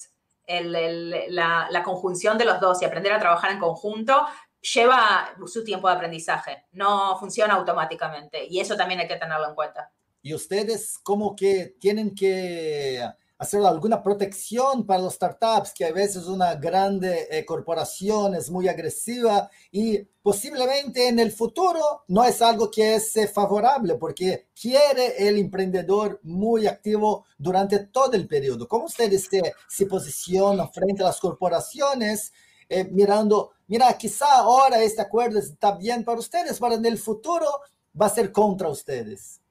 El- 0.46 0.75
el- 0.75 1.35
la, 1.35 1.68
la 1.70 1.83
conjunción 1.83 2.37
de 2.37 2.44
los 2.44 2.61
dos 2.61 2.83
y 2.83 2.85
aprender 2.85 3.12
a 3.12 3.18
trabajar 3.20 3.53
en 3.53 3.59
conjunto 3.61 4.27
lleva 4.61 5.31
su 5.46 5.64
tiempo 5.64 5.88
de 5.88 5.94
aprendizaje. 5.94 6.64
No 6.72 7.16
funciona 7.18 7.55
automáticamente. 7.55 8.44
Y 8.46 8.61
eso 8.61 8.77
también 8.77 9.01
hay 9.01 9.09
que 9.09 9.16
tenerlo 9.16 9.48
en 9.48 9.55
cuenta. 9.55 9.90
Y 10.23 10.35
ustedes 10.35 10.99
como 11.03 11.35
que 11.35 11.77
tienen 11.81 12.15
que 12.15 13.03
hacer 13.39 13.61
alguna 13.65 14.01
protección 14.03 14.87
para 14.87 15.03
los 15.03 15.15
startups, 15.15 15.73
que 15.75 15.85
a 15.85 15.93
veces 15.93 16.27
una 16.27 16.55
grande 16.55 17.27
eh, 17.29 17.45
corporación 17.45 18.37
es 18.37 18.49
muy 18.51 18.69
agresiva 18.69 19.51
y 19.73 19.99
posiblemente 20.23 21.09
en 21.09 21.19
el 21.19 21.33
futuro 21.33 22.05
no 22.07 22.23
es 22.23 22.41
algo 22.41 22.71
que 22.71 22.95
es 22.95 23.17
eh, 23.17 23.27
favorable 23.27 23.97
porque 23.97 24.47
quiere 24.55 25.29
el 25.29 25.39
emprendedor 25.39 26.21
muy 26.23 26.69
activo 26.69 27.25
durante 27.37 27.81
todo 27.81 28.13
el 28.13 28.29
periodo. 28.29 28.69
¿Cómo 28.69 28.85
ustedes 28.85 29.27
se, 29.29 29.43
se 29.69 29.87
posicionan 29.87 30.73
frente 30.73 31.03
a 31.03 31.07
las 31.07 31.19
corporaciones? 31.19 32.33
eh, 32.73 32.85
mirando, 32.91 33.51
mira, 33.67 33.97
quizá 33.99 34.39
ahora 34.39 34.83
este 34.83 35.03
acuerdo 35.03 35.39
está 35.39 35.73
bien 35.73 36.05
para 36.05 36.19
ustedes, 36.19 36.59
pero 36.59 36.75
en 36.75 36.87
el 36.87 36.97
futuro 36.97 37.47
va 38.01 38.07
a 38.07 38.09
ser 38.09 38.33
contra 38.33 38.69
ustedes. 38.69 39.42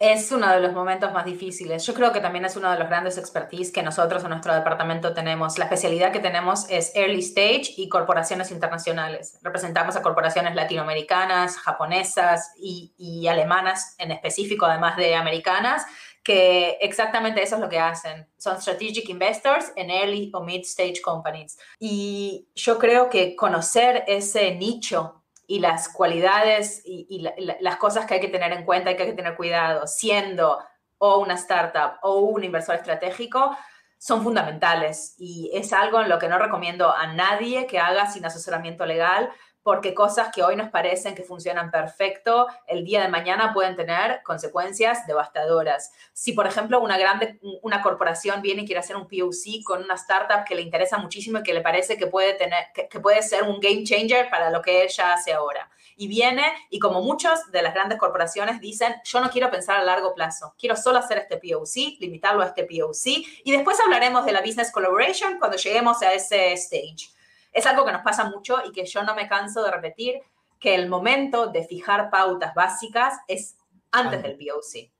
Es 0.00 0.30
uno 0.30 0.48
de 0.48 0.60
los 0.60 0.72
momentos 0.74 1.12
más 1.12 1.24
difíciles. 1.24 1.84
Yo 1.84 1.92
creo 1.92 2.12
que 2.12 2.20
también 2.20 2.44
es 2.44 2.54
uno 2.54 2.70
de 2.70 2.78
los 2.78 2.88
grandes 2.88 3.18
expertise 3.18 3.72
que 3.72 3.82
nosotros 3.82 4.22
en 4.22 4.30
nuestro 4.30 4.54
departamento 4.54 5.12
tenemos. 5.12 5.58
La 5.58 5.64
especialidad 5.64 6.12
que 6.12 6.20
tenemos 6.20 6.70
es 6.70 6.94
early 6.94 7.18
stage 7.18 7.74
y 7.76 7.88
corporaciones 7.88 8.52
internacionales. 8.52 9.40
Representamos 9.42 9.96
a 9.96 10.02
corporaciones 10.02 10.54
latinoamericanas, 10.54 11.56
japonesas 11.58 12.52
y, 12.56 12.94
y 12.96 13.26
alemanas 13.26 13.96
en 13.98 14.12
específico, 14.12 14.66
además 14.66 14.96
de 14.96 15.16
americanas, 15.16 15.84
que 16.22 16.78
exactamente 16.80 17.42
eso 17.42 17.56
es 17.56 17.60
lo 17.60 17.68
que 17.68 17.80
hacen. 17.80 18.28
Son 18.36 18.60
strategic 18.60 19.08
investors 19.08 19.72
en 19.74 19.90
early 19.90 20.30
o 20.32 20.44
mid 20.44 20.60
stage 20.60 21.00
companies. 21.02 21.58
Y 21.80 22.46
yo 22.54 22.78
creo 22.78 23.10
que 23.10 23.34
conocer 23.34 24.04
ese 24.06 24.54
nicho 24.54 25.24
y 25.50 25.60
las 25.60 25.88
cualidades 25.88 26.82
y, 26.84 27.26
las 27.60 27.76
cosas 27.76 28.04
que 28.04 28.14
hay 28.14 28.20
que 28.20 28.28
tener 28.28 28.52
en 28.52 28.66
cuenta 28.66 28.90
y 28.90 28.96
que 28.96 29.04
hay 29.04 29.08
que 29.08 29.16
tener 29.16 29.34
cuidado, 29.34 29.86
siendo 29.86 30.62
o 30.98 31.18
una 31.18 31.34
startup 31.34 31.98
o 32.02 32.18
un 32.18 32.44
inversor 32.44 32.74
estratégico, 32.74 33.56
son 33.96 34.22
fundamentales. 34.22 35.14
Y 35.16 35.50
es 35.54 35.72
algo 35.72 36.02
en 36.02 36.10
lo 36.10 36.18
que 36.18 36.28
no 36.28 36.38
recomiendo 36.38 36.94
a 36.94 37.14
nadie 37.14 37.66
que 37.66 37.78
haga 37.80 38.10
sin 38.10 38.26
asesoramiento 38.26 38.84
legal 38.84 39.30
porque 39.68 39.92
cosas 39.92 40.30
que 40.34 40.42
hoy 40.42 40.56
nos 40.56 40.70
parecen 40.70 41.14
que 41.14 41.22
funcionan 41.22 41.70
perfecto, 41.70 42.46
el 42.66 42.86
día 42.86 43.02
de 43.02 43.08
mañana 43.08 43.52
pueden 43.52 43.76
tener 43.76 44.22
consecuencias 44.22 45.06
devastadoras. 45.06 45.92
Si, 46.14 46.32
por 46.32 46.46
ejemplo, 46.46 46.80
una 46.80 46.96
grande, 46.96 47.38
una 47.60 47.82
corporación 47.82 48.40
viene 48.40 48.62
y 48.62 48.64
quiere 48.64 48.80
hacer 48.80 48.96
un 48.96 49.06
POC 49.06 49.62
con 49.62 49.84
una 49.84 49.96
startup 49.96 50.46
que 50.46 50.54
le 50.54 50.62
interesa 50.62 50.96
muchísimo 50.96 51.40
y 51.40 51.42
que 51.42 51.52
le 51.52 51.60
parece 51.60 51.98
que 51.98 52.06
puede, 52.06 52.32
tener, 52.32 52.64
que, 52.72 52.98
puede 52.98 53.20
ser 53.20 53.42
un 53.42 53.60
game 53.60 53.84
changer 53.84 54.30
para 54.30 54.48
lo 54.48 54.62
que 54.62 54.84
ella 54.84 55.12
hace 55.12 55.34
ahora. 55.34 55.68
Y 55.98 56.08
viene 56.08 56.50
y 56.70 56.78
como 56.78 57.02
muchas 57.02 57.52
de 57.52 57.60
las 57.60 57.74
grandes 57.74 57.98
corporaciones 57.98 58.62
dicen, 58.62 58.94
yo 59.04 59.20
no 59.20 59.28
quiero 59.28 59.50
pensar 59.50 59.76
a 59.76 59.84
largo 59.84 60.14
plazo, 60.14 60.54
quiero 60.58 60.76
solo 60.76 60.98
hacer 60.98 61.18
este 61.18 61.36
POC, 61.36 62.00
limitarlo 62.00 62.42
a 62.42 62.46
este 62.46 62.64
POC 62.64 63.06
y 63.44 63.52
después 63.52 63.78
hablaremos 63.80 64.24
de 64.24 64.32
la 64.32 64.40
business 64.40 64.72
collaboration 64.72 65.38
cuando 65.38 65.58
lleguemos 65.58 66.00
a 66.00 66.14
ese 66.14 66.54
stage 66.54 67.17
es 67.58 67.66
algo 67.66 67.84
que 67.84 67.92
nos 67.92 68.02
pasa 68.02 68.24
mucho 68.24 68.58
y 68.64 68.72
que 68.72 68.84
yo 68.84 69.02
no 69.02 69.14
me 69.14 69.28
canso 69.28 69.62
de 69.62 69.70
repetir, 69.70 70.20
que 70.58 70.74
el 70.74 70.88
momento 70.88 71.48
de 71.48 71.64
fijar 71.64 72.10
pautas 72.10 72.54
básicas 72.54 73.18
es 73.28 73.56
antes 73.90 74.22
del 74.22 74.36
POC. 74.36 74.90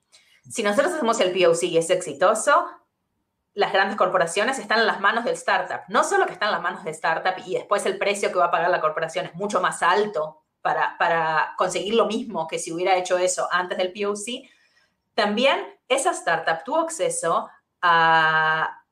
Si 0.50 0.62
nosotros 0.62 0.94
hacemos 0.94 1.20
el 1.20 1.32
POC 1.32 1.64
y 1.64 1.78
es 1.78 1.90
exitoso, 1.90 2.66
las 3.54 3.72
grandes 3.72 3.96
corporaciones 3.96 4.58
están 4.58 4.80
en 4.80 4.86
las 4.86 5.00
manos 5.00 5.24
del 5.24 5.34
startup. 5.34 5.80
No 5.88 6.04
solo 6.04 6.26
que 6.26 6.32
están 6.32 6.48
en 6.48 6.54
las 6.54 6.62
manos 6.62 6.84
del 6.84 6.94
startup 6.94 7.34
y 7.44 7.54
después 7.54 7.84
el 7.86 7.98
precio 7.98 8.30
que 8.30 8.38
va 8.38 8.46
a 8.46 8.50
pagar 8.50 8.70
la 8.70 8.80
corporación 8.80 9.26
es 9.26 9.34
mucho 9.34 9.60
más 9.60 9.82
alto 9.82 10.42
para, 10.62 10.96
para 10.98 11.54
conseguir 11.56 11.94
lo 11.94 12.06
mismo 12.06 12.46
que 12.46 12.58
si 12.58 12.72
hubiera 12.72 12.96
hecho 12.96 13.18
eso 13.18 13.48
antes 13.50 13.78
del 13.78 13.92
POC, 13.92 14.48
también 15.14 15.58
esa 15.88 16.12
startup 16.12 16.62
tuvo 16.64 16.80
acceso 16.80 17.48
a, 17.82 18.82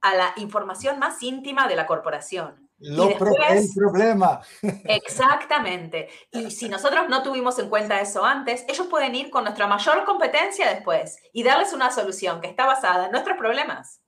a 0.00 0.14
la 0.14 0.32
información 0.36 0.98
más 0.98 1.22
íntima 1.22 1.68
de 1.68 1.76
la 1.76 1.86
corporación. 1.86 2.61
Lo 2.82 3.10
el 3.10 3.68
problema. 3.74 4.40
Exactamente. 4.84 6.08
Y 6.32 6.50
si 6.50 6.68
nosotros 6.68 7.08
no 7.08 7.22
tuvimos 7.22 7.58
en 7.58 7.68
cuenta 7.68 8.00
eso 8.00 8.24
antes, 8.24 8.64
ellos 8.68 8.88
pueden 8.88 9.14
ir 9.14 9.30
con 9.30 9.44
nuestra 9.44 9.68
mayor 9.68 10.04
competencia 10.04 10.68
después 10.68 11.18
y 11.32 11.44
darles 11.44 11.72
una 11.72 11.92
solución 11.92 12.40
que 12.40 12.48
está 12.48 12.66
basada 12.66 13.06
en 13.06 13.12
nuestros 13.12 13.38
problemas. 13.38 14.00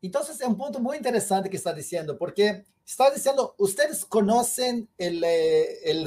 Entonces 0.00 0.40
es 0.40 0.46
un 0.46 0.56
punto 0.56 0.80
muy 0.80 0.96
interesante 0.96 1.50
que 1.50 1.56
está 1.56 1.72
diciendo, 1.72 2.16
porque 2.16 2.64
está 2.86 3.10
diciendo, 3.10 3.54
ustedes 3.58 4.04
conocen 4.04 4.88
el, 4.98 5.22
eh, 5.24 5.90
el 5.90 6.04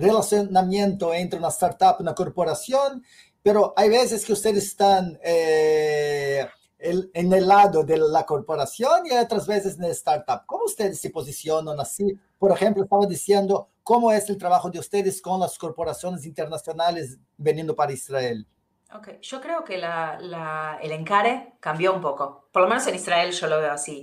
relacionamiento 0.00 1.14
entre 1.14 1.38
una 1.38 1.48
startup 1.48 1.96
y 1.98 2.02
una 2.02 2.14
corporación, 2.14 3.04
pero 3.42 3.74
hay 3.76 3.88
veces 3.88 4.24
que 4.24 4.32
ustedes 4.32 4.64
están... 4.64 5.18
Eh, 5.22 6.46
el, 6.82 7.10
en 7.14 7.32
el 7.32 7.46
lado 7.46 7.84
de 7.84 7.96
la 7.96 8.24
corporación 8.26 9.06
y 9.06 9.12
otras 9.12 9.46
veces 9.46 9.78
en 9.78 9.84
el 9.84 9.92
startup. 9.92 10.44
¿Cómo 10.46 10.64
ustedes 10.64 11.00
se 11.00 11.10
posicionan 11.10 11.78
así? 11.78 12.18
Por 12.38 12.50
ejemplo, 12.50 12.82
estaba 12.82 13.06
diciendo 13.06 13.68
cómo 13.82 14.10
es 14.12 14.28
el 14.28 14.36
trabajo 14.36 14.68
de 14.70 14.78
ustedes 14.78 15.22
con 15.22 15.40
las 15.40 15.56
corporaciones 15.56 16.26
internacionales 16.26 17.18
veniendo 17.36 17.74
para 17.74 17.92
Israel. 17.92 18.46
Ok, 18.94 19.20
yo 19.22 19.40
creo 19.40 19.64
que 19.64 19.78
la, 19.78 20.18
la, 20.20 20.78
el 20.82 20.92
encare 20.92 21.54
cambió 21.60 21.94
un 21.94 22.00
poco. 22.00 22.48
Por 22.52 22.62
lo 22.62 22.68
menos 22.68 22.86
en 22.86 22.94
Israel 22.96 23.32
yo 23.32 23.46
lo 23.46 23.58
veo 23.58 23.72
así. 23.72 24.02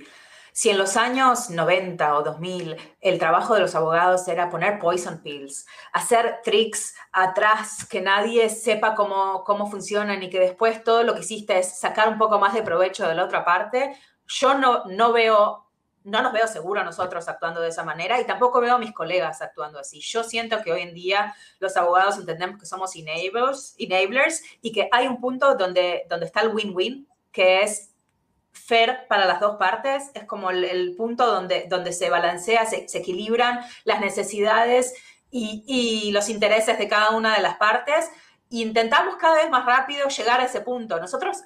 Si 0.52 0.70
en 0.70 0.78
los 0.78 0.98
años 0.98 1.50
90 1.50 2.16
o 2.16 2.24
2000 2.24 2.76
el 3.02 3.20
trabajo 3.20 3.54
de 3.54 3.62
los 3.62 3.76
abogados 3.76 4.28
era 4.28 4.50
poner 4.50 4.80
poison 4.80 5.22
pills, 5.22 5.66
hacer 5.94 6.40
tricks 6.44 6.96
atrás 7.12 7.86
que 7.90 8.02
nadie 8.02 8.50
sepa 8.50 8.96
cómo, 8.96 9.44
cómo 9.44 9.70
funcionan 9.70 10.22
y 10.24 10.30
que 10.30 10.40
después 10.40 10.84
todo 10.84 11.04
lo 11.04 11.14
que 11.14 11.22
hiciste 11.22 11.60
es 11.60 11.80
sacar 11.80 12.10
un 12.10 12.18
poco 12.18 12.40
más 12.40 12.54
de 12.54 12.64
provecho 12.64 13.08
de 13.08 13.16
la 13.16 13.26
otra 13.26 13.46
parte, 13.46 13.98
yo 14.28 14.56
no, 14.56 14.84
no 14.86 15.14
veo 15.14 15.66
no 16.04 16.22
nos 16.22 16.34
veo 16.34 16.48
seguro 16.48 16.84
nosotros 16.84 17.28
actuando 17.28 17.62
de 17.62 17.70
esa 17.70 17.84
manera 17.84 18.20
y 18.20 18.26
tampoco 18.26 18.62
veo 18.62 18.76
a 18.76 18.80
mis 18.80 18.94
colegas 18.94 19.42
actuando 19.42 19.80
así. 19.80 20.00
Yo 20.00 20.24
siento 20.24 20.62
que 20.64 20.72
hoy 20.72 20.82
en 20.82 20.94
día 20.94 21.36
los 21.60 21.76
abogados 21.78 22.18
entendemos 22.18 22.60
que 22.60 22.66
somos 22.66 22.96
enablers, 22.96 23.76
enablers 23.78 24.42
y 24.62 24.72
que 24.72 24.88
hay 24.92 25.08
un 25.08 25.20
punto 25.20 25.56
donde, 25.56 26.06
donde 26.10 26.26
está 26.26 26.42
el 26.42 26.50
win-win, 26.50 27.08
que 27.32 27.62
es 27.62 27.89
fair 28.52 29.06
para 29.08 29.26
las 29.26 29.40
dos 29.40 29.58
partes, 29.58 30.12
es 30.14 30.26
como 30.26 30.52
el, 30.52 30.96
punto 30.96 31.26
donde, 31.26 31.66
donde 31.70 31.94
se 31.94 32.10
balancea, 32.10 32.66
se, 32.66 32.86
equilibran 32.98 33.60
las 33.84 34.00
necesidades 34.00 34.94
y, 35.32 36.12
los 36.12 36.30
intereses 36.30 36.78
de 36.78 36.88
cada 36.88 37.12
una 37.12 37.36
de 37.36 37.42
las 37.42 37.58
partes. 37.58 38.10
Intentamos 38.50 39.16
cada 39.18 39.36
vez 39.36 39.50
más 39.50 39.66
rápido 39.66 40.08
llegar 40.08 40.40
a 40.40 40.46
ese 40.46 40.62
punto. 40.62 41.00
Nosotros, 41.00 41.38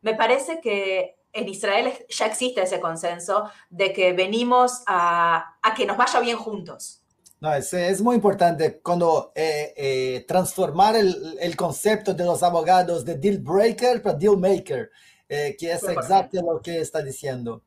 me 0.00 0.14
parece 0.14 0.60
que 0.60 1.16
en 1.32 1.48
Israel 1.48 1.92
ya 2.08 2.26
existe 2.26 2.62
ese 2.62 2.80
consenso 2.80 3.50
de 3.70 3.92
que 3.92 4.12
venimos 4.12 4.82
a, 4.86 5.56
que 5.76 5.86
nos 5.86 5.96
vaya 5.96 6.20
bien 6.20 6.36
juntos. 6.36 7.00
No, 7.40 7.52
es, 7.52 7.72
es 7.72 8.00
muy 8.00 8.14
importante 8.14 8.80
cuando 8.80 9.32
eh, 9.34 9.74
eh, 9.76 10.24
transformar 10.28 10.94
el, 10.94 11.38
el, 11.40 11.56
concepto 11.56 12.14
de 12.14 12.24
los 12.24 12.40
abogados 12.44 13.04
de 13.04 13.16
deal 13.16 13.38
breaker 13.38 14.00
para 14.00 14.16
deal 14.16 14.36
maker. 14.36 14.90
Eh, 15.34 15.56
que 15.58 15.72
es 15.72 15.82
exacto 15.84 16.42
lo 16.42 16.60
que 16.60 16.78
está 16.78 17.00
diciendo. 17.02 17.62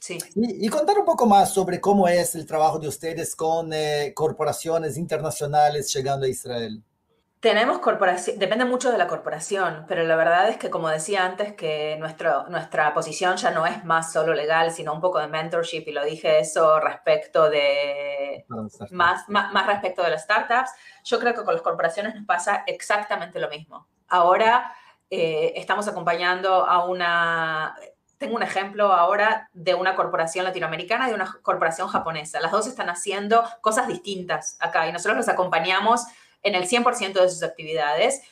Sí. 0.00 0.18
Y, 0.34 0.68
contar 0.68 0.98
un 0.98 1.04
poco 1.04 1.26
más 1.26 1.54
sobre 1.54 1.80
cómo 1.80 2.08
es 2.08 2.34
el 2.34 2.44
trabajo 2.44 2.80
de 2.80 2.88
ustedes 2.88 3.36
con 3.36 3.72
eh, 3.72 4.12
corporaciones 4.12 4.98
internacionales 4.98 5.94
llegando 5.94 6.26
a 6.26 6.28
Israel. 6.28 6.82
Tenemos 7.38 7.78
corporación, 7.78 8.36
depende 8.40 8.64
mucho 8.64 8.90
de 8.90 8.98
la 8.98 9.06
corporación, 9.06 9.84
pero 9.86 10.02
la 10.02 10.16
verdad 10.16 10.48
es 10.48 10.56
que, 10.56 10.70
como 10.70 10.88
decía 10.88 11.24
antes, 11.24 11.52
que 11.52 11.96
nuestro, 12.00 12.48
nuestra 12.48 12.92
posición 12.94 13.36
ya 13.36 13.52
no 13.52 13.64
es 13.64 13.84
más 13.84 14.12
solo 14.12 14.34
legal, 14.34 14.72
sino 14.72 14.92
un 14.92 15.00
poco 15.00 15.20
de 15.20 15.28
mentorship, 15.28 15.84
y 15.86 15.92
lo 15.92 16.04
dije 16.04 16.40
eso 16.40 16.80
respecto 16.80 17.48
de, 17.48 18.44
más, 18.90 19.28
más, 19.28 19.52
más 19.52 19.66
respecto 19.68 20.02
de 20.02 20.10
las 20.10 20.24
startups. 20.24 20.70
Yo 21.04 21.20
creo 21.20 21.32
que 21.32 21.44
con 21.44 21.54
las 21.54 21.62
corporaciones 21.62 22.16
nos 22.16 22.26
pasa 22.26 22.64
exactamente 22.66 23.38
lo 23.38 23.48
mismo. 23.48 23.86
Ahora, 24.08 24.74
eh, 25.10 25.52
estamos 25.56 25.86
acompañando 25.88 26.66
a 26.66 26.84
una, 26.86 27.76
tengo 28.18 28.36
un 28.36 28.42
ejemplo 28.42 28.92
ahora 28.92 29.48
de 29.52 29.74
una 29.74 29.94
corporación 29.94 30.44
latinoamericana 30.44 31.06
y 31.06 31.08
de 31.10 31.14
una 31.14 31.38
corporación 31.42 31.88
japonesa. 31.88 32.40
Las 32.40 32.52
dos 32.52 32.66
están 32.66 32.88
haciendo 32.88 33.44
cosas 33.60 33.88
distintas 33.88 34.56
acá 34.60 34.88
y 34.88 34.92
nosotros 34.92 35.16
los 35.16 35.28
acompañamos 35.28 36.04
en 36.42 36.54
el 36.54 36.68
100% 36.68 37.12
de 37.12 37.30
sus 37.30 37.42
actividades 37.42 38.22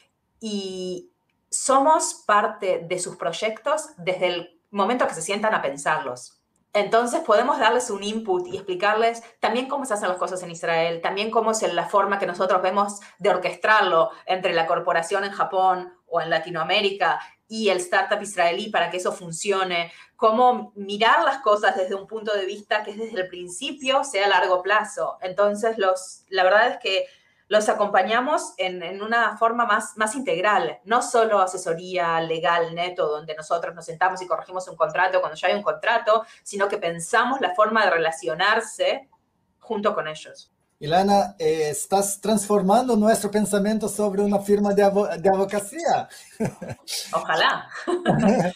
y 0.40 1.10
somos 1.50 2.22
parte 2.26 2.84
de 2.86 2.98
sus 2.98 3.16
proyectos 3.16 3.90
desde 3.96 4.26
el 4.28 4.60
momento 4.70 5.06
que 5.06 5.14
se 5.14 5.22
sientan 5.22 5.54
a 5.54 5.62
pensarlos. 5.62 6.42
Entonces 6.74 7.20
podemos 7.20 7.58
darles 7.58 7.90
un 7.90 8.02
input 8.02 8.46
y 8.46 8.56
explicarles 8.56 9.22
también 9.40 9.68
cómo 9.68 9.84
se 9.84 9.92
hacen 9.92 10.08
las 10.08 10.16
cosas 10.16 10.42
en 10.42 10.50
Israel, 10.50 11.02
también 11.02 11.30
cómo 11.30 11.50
es 11.50 11.62
la 11.74 11.86
forma 11.86 12.18
que 12.18 12.26
nosotros 12.26 12.62
vemos 12.62 13.00
de 13.18 13.28
orquestarlo 13.28 14.10
entre 14.24 14.54
la 14.54 14.66
corporación 14.66 15.24
en 15.24 15.32
Japón 15.32 15.92
o 16.12 16.20
en 16.20 16.30
Latinoamérica 16.30 17.18
y 17.48 17.70
el 17.70 17.78
startup 17.78 18.22
israelí 18.22 18.68
para 18.68 18.90
que 18.90 18.98
eso 18.98 19.12
funcione, 19.12 19.92
cómo 20.16 20.72
mirar 20.76 21.24
las 21.24 21.38
cosas 21.38 21.76
desde 21.76 21.94
un 21.94 22.06
punto 22.06 22.32
de 22.34 22.46
vista 22.46 22.82
que 22.82 22.94
desde 22.94 23.20
el 23.22 23.28
principio 23.28 24.04
sea 24.04 24.26
a 24.26 24.28
largo 24.28 24.62
plazo. 24.62 25.18
Entonces, 25.20 25.78
los, 25.78 26.24
la 26.28 26.44
verdad 26.44 26.68
es 26.68 26.78
que 26.78 27.06
los 27.48 27.68
acompañamos 27.68 28.54
en, 28.56 29.02
una 29.02 29.36
forma 29.36 29.66
más, 29.66 29.96
más 29.96 30.14
integral, 30.14 30.80
no 30.84 31.02
solo 31.02 31.40
asesoría 31.40 32.20
legal 32.20 32.74
neto, 32.74 33.08
donde 33.08 33.34
nosotros 33.34 33.74
nos 33.74 33.84
sentamos 33.84 34.22
y 34.22 34.26
corregimos 34.26 34.68
un 34.68 34.76
contrato 34.76 35.20
cuando 35.20 35.36
ya 35.36 35.48
hay 35.48 35.54
un 35.54 35.62
contrato, 35.62 36.24
sino 36.42 36.68
que 36.68 36.78
pensamos 36.78 37.40
la 37.40 37.54
forma 37.54 37.84
de 37.84 37.90
relacionarse 37.90 39.10
junto 39.58 39.94
con 39.94 40.08
ellos. 40.08 40.50
Ilana, 40.82 41.36
eh, 41.38 41.68
estás 41.70 42.20
transformando 42.20 42.96
nuestro 42.96 43.30
pensamiento 43.30 43.88
sobre 43.88 44.20
una 44.20 44.40
firma 44.40 44.74
de, 44.74 44.82
de 44.82 45.28
abogacía. 45.28 46.08
Ojalá. 47.12 47.68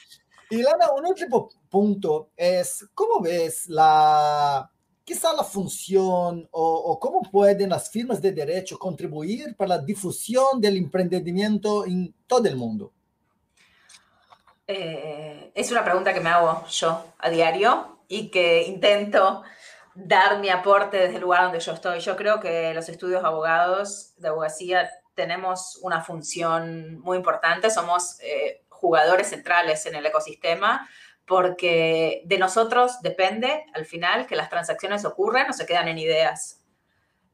Ilana, 0.51 0.91
un 0.97 1.07
último 1.07 1.49
punto 1.71 2.31
es, 2.37 2.85
¿cómo 2.95 3.21
ves 3.21 3.69
la 3.69 4.69
quizá 5.05 5.33
la 5.35 5.45
función 5.45 6.49
o, 6.51 6.65
o, 6.65 6.99
cómo 6.99 7.23
pueden 7.23 7.71
las 7.71 7.89
firmas 7.91 8.21
de 8.21 8.33
derecho 8.33 8.77
contribuir 8.77 9.55
para 9.55 9.77
la 9.77 9.79
difusión 9.79 10.61
del 10.61 10.79
emprendimiento 10.79 11.87
en 11.87 12.13
todo 12.27 12.49
el 12.49 12.57
mundo? 12.57 12.93
Eh, 14.67 15.53
es 15.55 15.71
una 15.71 15.85
pregunta 15.85 16.13
que 16.13 16.19
me 16.19 16.31
hago 16.31 16.67
yo 16.67 17.05
a 17.19 17.31
diario 17.31 17.99
y 18.09 18.31
que 18.31 18.65
intento 18.65 19.45
dar 19.97 20.39
mi 20.39 20.51
aporte 20.51 20.99
desde 20.99 21.17
el 21.17 21.23
lugar 21.23 21.45
donde 21.45 21.61
yo 21.61 21.73
estoy. 21.73 22.01
Yo 22.01 22.17
creo 22.17 22.39
que 22.39 22.73
los 22.75 22.89
estudios 22.89 23.25
abogados 23.25 24.15
de 24.19 24.29
abogacía 24.29 24.91
tenemos 25.15 25.79
una 25.83 26.03
función 26.03 27.01
muy 27.01 27.17
importante, 27.17 27.71
somos 27.71 28.21
eh, 28.21 28.63
jugadores 28.69 29.29
centrales 29.29 29.87
en 29.87 29.95
el 29.95 30.05
ecosistema 30.05 30.89
porque 31.27 32.23
de 32.27 32.39
nosotros 32.39 33.01
depende 33.03 33.65
al 33.75 33.85
final 33.85 34.27
que 34.27 34.37
las 34.37 34.49
transacciones 34.49 35.05
ocurran 35.05 35.51
o 35.51 35.53
se 35.53 35.67
quedan 35.67 35.89
en 35.89 35.99
ideas. 35.99 36.63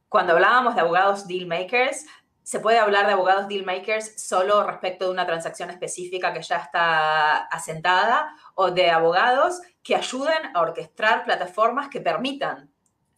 Cuando 0.08 0.32
hablábamos 0.32 0.74
de 0.74 0.80
abogados 0.80 1.26
deal 1.26 1.46
makers, 1.46 2.06
se 2.42 2.60
puede 2.60 2.78
hablar 2.78 3.06
de 3.06 3.12
abogados 3.12 3.48
deal 3.48 3.64
makers 3.64 4.22
solo 4.26 4.64
respecto 4.64 5.06
de 5.06 5.10
una 5.10 5.26
transacción 5.26 5.70
específica 5.70 6.32
que 6.32 6.42
ya 6.42 6.56
está 6.56 7.36
asentada 7.46 8.34
o 8.54 8.70
de 8.70 8.90
abogados 8.90 9.60
que 9.82 9.96
ayuden 9.96 10.54
a 10.54 10.60
orquestar 10.60 11.24
plataformas 11.24 11.88
que 11.88 12.00
permitan 12.00 12.72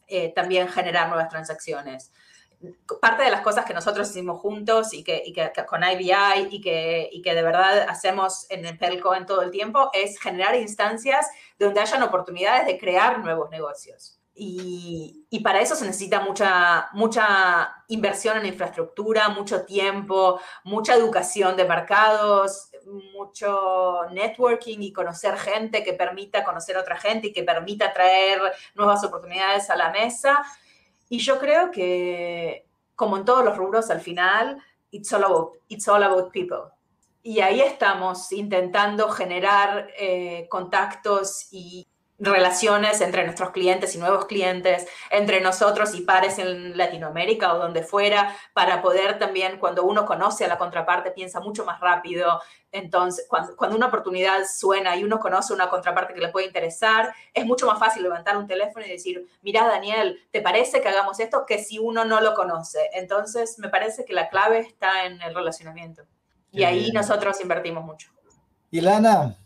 eh, 0.07 0.33
también 0.35 0.68
generar 0.68 1.09
nuevas 1.09 1.29
transacciones. 1.29 2.12
Parte 3.00 3.24
de 3.24 3.31
las 3.31 3.42
cosas 3.42 3.64
que 3.64 3.74
nosotros 3.74 4.09
hicimos 4.09 4.40
juntos 4.40 4.94
y 4.94 5.05
que, 5.05 5.22
con 5.66 5.83
IBI 5.83 6.48
y 6.50 6.61
que, 6.61 7.35
de 7.35 7.42
verdad 7.42 7.87
hacemos 7.88 8.46
en 8.50 8.64
el 8.64 8.79
Pelco 8.79 9.14
en 9.14 9.27
todo 9.27 9.42
el 9.42 9.50
tiempo 9.50 9.90
es 9.92 10.18
generar 10.18 10.55
instancias 10.55 11.27
donde 11.59 11.81
hayan 11.81 12.03
oportunidades 12.03 12.66
de 12.66 12.79
crear 12.79 13.18
nuevos 13.18 13.50
negocios. 13.50 14.18
Y, 14.37 15.27
y, 15.31 15.40
para 15.40 15.61
eso 15.61 15.77
se 15.77 15.85
necesita 15.85 16.20
mucha, 16.20 16.88
mucha 16.92 17.85
inversión 17.87 18.38
en 18.38 18.46
infraestructura, 18.46 19.29
mucho 19.29 19.64
tiempo, 19.64 20.40
mucha 20.64 20.94
educación 20.94 21.57
de 21.57 21.64
mercados, 21.64 22.70
mucho 22.87 24.07
networking 24.11 24.81
y 24.81 24.92
conocer 24.92 25.37
gente 25.38 25.83
que 25.83 25.92
permita 25.92 26.44
conocer 26.44 26.77
a 26.77 26.81
otra 26.81 26.97
gente 26.97 27.29
y 27.29 27.33
que 27.33 27.42
permita 27.42 27.92
traer 27.92 28.40
nuevas 28.75 29.05
oportunidades 29.05 29.70
a 29.70 29.77
la 29.77 29.90
mesa. 29.90 30.44
Y 31.09 31.18
yo 31.18 31.38
creo 31.38 31.70
que, 31.70 32.66
como 32.94 33.16
en 33.16 33.25
todos 33.25 33.44
los 33.44 33.57
rubros, 33.57 33.90
al 33.90 34.01
final, 34.01 34.62
it's 34.90 35.12
all 35.12 35.25
about, 35.25 35.53
it's 35.68 35.88
all 35.88 36.03
about 36.03 36.33
people. 36.33 36.73
Y 37.23 37.40
ahí 37.40 37.61
estamos 37.61 38.31
intentando 38.33 39.09
generar 39.09 39.88
eh, 39.99 40.47
contactos 40.51 41.49
y, 41.51 41.87
relaciones 42.18 43.00
entre 43.00 43.24
nuestros 43.24 43.50
clientes 43.50 43.94
y 43.94 43.98
nuevos 43.98 44.27
clientes, 44.27 44.87
entre 45.11 45.40
nosotros 45.40 45.94
y 45.94 46.03
pares 46.03 46.38
en 46.38 46.77
Latinoamérica 46.77 47.55
o 47.55 47.59
donde 47.59 47.83
fuera, 47.83 48.37
para 48.53 48.83
poder 48.83 49.18
también, 49.18 49.59
cuando 49.59 49.85
uno 49.85 50.07
conoce 50.07 50.44
a 50.44 50.48
la 50.48 50.57
contraparte, 50.57 51.11
piensa 51.11 51.40
mucho 51.40 51.64
más 51.64 51.81
rápido. 51.81 52.40
Entonces, 52.70 53.27
cuando, 53.29 53.57
cuando 53.57 53.77
una 53.77 53.87
oportunidad 53.87 54.44
suena 54.46 54.96
y 54.96 55.03
uno 55.03 55.18
conoce 55.18 55.53
una 55.53 55.68
contraparte 55.68 56.14
que 56.14 56.20
le 56.20 56.29
puede 56.29 56.46
interesar, 56.46 57.12
es 57.33 57.44
mucho 57.44 57.66
más 57.66 57.79
fácil 57.79 58.03
levantar 58.05 58.37
un 58.37 58.46
teléfono 58.46 58.87
y 58.87 58.90
decir, 58.90 59.27
mira, 59.42 59.66
Daniel, 59.66 60.20
¿te 60.31 60.40
parece 60.40 60.81
que 60.81 60.88
hagamos 60.88 61.18
esto? 61.18 61.44
Que 61.46 61.62
si 61.62 61.79
uno 61.79 62.05
no 62.05 62.20
lo 62.20 62.35
conoce. 62.35 62.90
Entonces, 62.92 63.59
me 63.59 63.68
parece 63.68 64.05
que 64.05 64.12
la 64.12 64.29
clave 64.29 64.61
está 64.61 65.07
en 65.07 65.20
el 65.20 65.35
relacionamiento. 65.35 66.05
Y 66.53 66.62
ahí 66.62 66.92
nosotros 66.92 67.40
invertimos 67.40 67.85
mucho. 67.85 68.11
Ilana, 68.70 69.37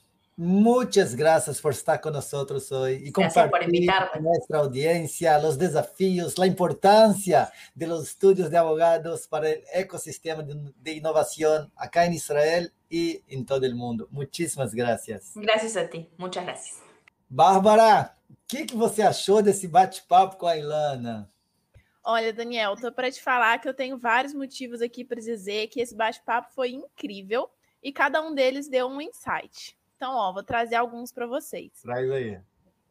Muchas 0.41 1.17
gracias 1.17 1.61
por 1.61 1.73
estar 1.73 2.01
con 2.01 2.13
nosotros 2.13 2.71
hoy 2.71 3.03
y 3.05 3.11
compartir 3.11 3.91
con 4.13 4.23
nuestra 4.23 4.61
audiencia 4.61 5.37
los 5.41 5.59
desafíos, 5.59 6.39
la 6.39 6.47
importancia 6.47 7.53
de 7.75 7.89
los 7.89 8.05
estudios 8.05 8.49
de 8.49 8.57
abogados 8.57 9.27
para 9.27 9.51
el 9.51 9.65
ecosistema 9.75 10.45
de 10.45 10.93
innovación 10.93 11.73
acá 11.75 12.05
en 12.05 12.13
Israel 12.13 12.73
y 12.89 13.21
en 13.27 13.45
todo 13.45 13.67
el 13.67 13.75
mundo. 13.75 14.07
Muchísimas 14.13 14.73
gracias. 14.73 15.33
Gracias 15.35 15.77
a 15.77 15.91
ti, 15.91 16.09
muchas 16.17 16.45
gracias. 16.45 16.79
Bárbara, 17.29 18.17
o 18.31 18.37
que, 18.47 18.65
que 18.65 18.77
você 18.77 19.03
achou 19.03 19.43
desse 19.43 19.67
bate-papo 19.67 20.37
com 20.37 20.47
a 20.47 20.57
Ilana? 20.57 21.29
Olha, 22.05 22.33
Daniel, 22.33 22.77
tô 22.77 22.93
para 22.93 23.11
te 23.11 23.21
falar 23.21 23.59
que 23.59 23.69
eu 23.69 23.75
tenho 23.75 23.99
vários 23.99 24.35
motivos 24.35 24.83
aqui 24.83 25.05
para 25.05 25.21
dizer 25.21 25.67
que 25.67 25.81
esse 25.81 25.97
bate-papo 25.97 26.55
foi 26.55 26.71
incrível 26.71 27.51
e 27.83 27.93
cada 27.93 28.23
um 28.23 28.33
deles 28.33 28.69
deu 28.69 28.87
um 28.87 29.01
insight. 29.01 29.77
Então, 29.99 30.15
ó, 30.15 30.33
vou 30.33 30.45
trazer 30.45 30.77
alguns 30.77 31.11
para 31.11 31.27
vocês. 31.27 31.73
Traz 31.83 32.09
aí. 32.09 32.41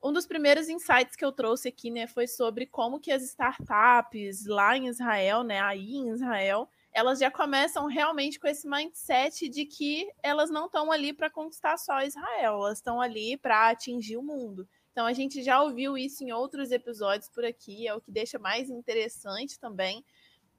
Um 0.03 0.11
dos 0.11 0.27
primeiros 0.27 0.67
insights 0.67 1.15
que 1.15 1.23
eu 1.23 1.31
trouxe 1.31 1.69
aqui, 1.69 1.89
né, 1.89 2.05
foi 2.05 2.27
sobre 2.27 2.65
como 2.67 2.99
que 2.99 3.13
as 3.13 3.23
startups 3.23 4.45
lá 4.45 4.75
em 4.75 4.87
Israel, 4.87 5.41
né, 5.41 5.61
aí 5.61 5.95
em 5.95 6.09
Israel, 6.09 6.69
elas 6.91 7.19
já 7.19 7.31
começam 7.31 7.85
realmente 7.85 8.37
com 8.37 8.47
esse 8.47 8.67
mindset 8.67 9.47
de 9.47 9.65
que 9.65 10.11
elas 10.21 10.49
não 10.49 10.65
estão 10.65 10.91
ali 10.91 11.13
para 11.13 11.29
conquistar 11.29 11.77
só 11.77 12.01
Israel, 12.01 12.55
elas 12.55 12.79
estão 12.79 12.99
ali 12.99 13.37
para 13.37 13.69
atingir 13.69 14.17
o 14.17 14.23
mundo. 14.23 14.67
Então 14.91 15.05
a 15.05 15.13
gente 15.13 15.41
já 15.41 15.61
ouviu 15.61 15.97
isso 15.97 16.25
em 16.25 16.33
outros 16.33 16.71
episódios 16.71 17.29
por 17.29 17.45
aqui, 17.45 17.87
é 17.87 17.95
o 17.95 18.01
que 18.01 18.11
deixa 18.11 18.37
mais 18.37 18.69
interessante 18.69 19.57
também 19.57 20.03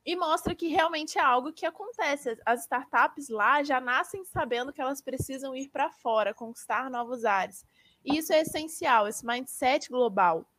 e 0.09 0.17
mostra 0.17 0.55
que 0.55 0.69
realmente 0.69 1.19
é 1.19 1.21
algo 1.21 1.53
que 1.53 1.67
acontece. 1.67 2.35
As 2.47 2.63
startups 2.63 3.29
lá 3.29 3.63
já 3.63 3.79
nascem 3.79 4.25
sabendo 4.25 4.73
que 4.73 4.81
elas 4.81 5.03
precisam 5.03 5.55
ir 5.55 5.69
para 5.69 5.91
fora, 5.91 6.33
conquistar 6.33 6.89
novos 6.89 7.27
ares. 7.27 7.63
E 8.03 8.17
isso 8.17 8.33
é 8.33 8.41
essencial, 8.41 9.07
esse 9.07 9.27
mindset 9.27 9.91
global. 9.91 10.51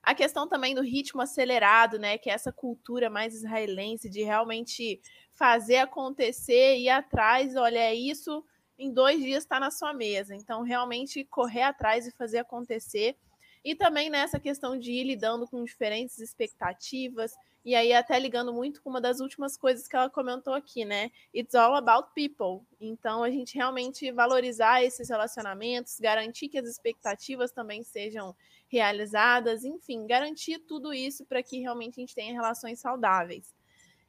A 0.00 0.14
questão 0.14 0.46
também 0.46 0.76
do 0.76 0.80
ritmo 0.80 1.20
acelerado, 1.20 1.98
né, 1.98 2.18
que 2.18 2.30
é 2.30 2.32
essa 2.32 2.52
cultura 2.52 3.10
mais 3.10 3.34
israelense 3.34 4.08
de 4.08 4.22
realmente 4.22 5.00
fazer 5.32 5.78
acontecer, 5.78 6.78
ir 6.78 6.88
atrás, 6.88 7.56
olha, 7.56 7.80
é 7.80 7.96
isso, 7.96 8.44
em 8.78 8.92
dois 8.92 9.20
dias 9.20 9.42
está 9.42 9.58
na 9.58 9.72
sua 9.72 9.92
mesa. 9.92 10.36
Então, 10.36 10.62
realmente 10.62 11.24
correr 11.24 11.62
atrás 11.62 12.06
e 12.06 12.12
fazer 12.12 12.38
acontecer. 12.38 13.16
E 13.64 13.74
também 13.74 14.08
nessa 14.08 14.38
questão 14.38 14.78
de 14.78 14.92
ir 14.92 15.02
lidando 15.02 15.48
com 15.48 15.64
diferentes 15.64 16.20
expectativas, 16.20 17.34
e 17.68 17.74
aí, 17.74 17.92
até 17.92 18.18
ligando 18.18 18.50
muito 18.50 18.80
com 18.80 18.88
uma 18.88 18.98
das 18.98 19.20
últimas 19.20 19.54
coisas 19.54 19.86
que 19.86 19.94
ela 19.94 20.08
comentou 20.08 20.54
aqui, 20.54 20.86
né? 20.86 21.10
It's 21.34 21.54
all 21.54 21.74
about 21.74 22.08
people. 22.14 22.66
Então, 22.80 23.22
a 23.22 23.30
gente 23.30 23.56
realmente 23.56 24.10
valorizar 24.10 24.82
esses 24.82 25.10
relacionamentos, 25.10 26.00
garantir 26.00 26.48
que 26.48 26.56
as 26.56 26.66
expectativas 26.66 27.52
também 27.52 27.82
sejam 27.82 28.34
realizadas, 28.68 29.64
enfim, 29.64 30.06
garantir 30.06 30.60
tudo 30.60 30.94
isso 30.94 31.26
para 31.26 31.42
que 31.42 31.60
realmente 31.60 31.98
a 31.98 32.00
gente 32.00 32.14
tenha 32.14 32.32
relações 32.32 32.80
saudáveis. 32.80 33.54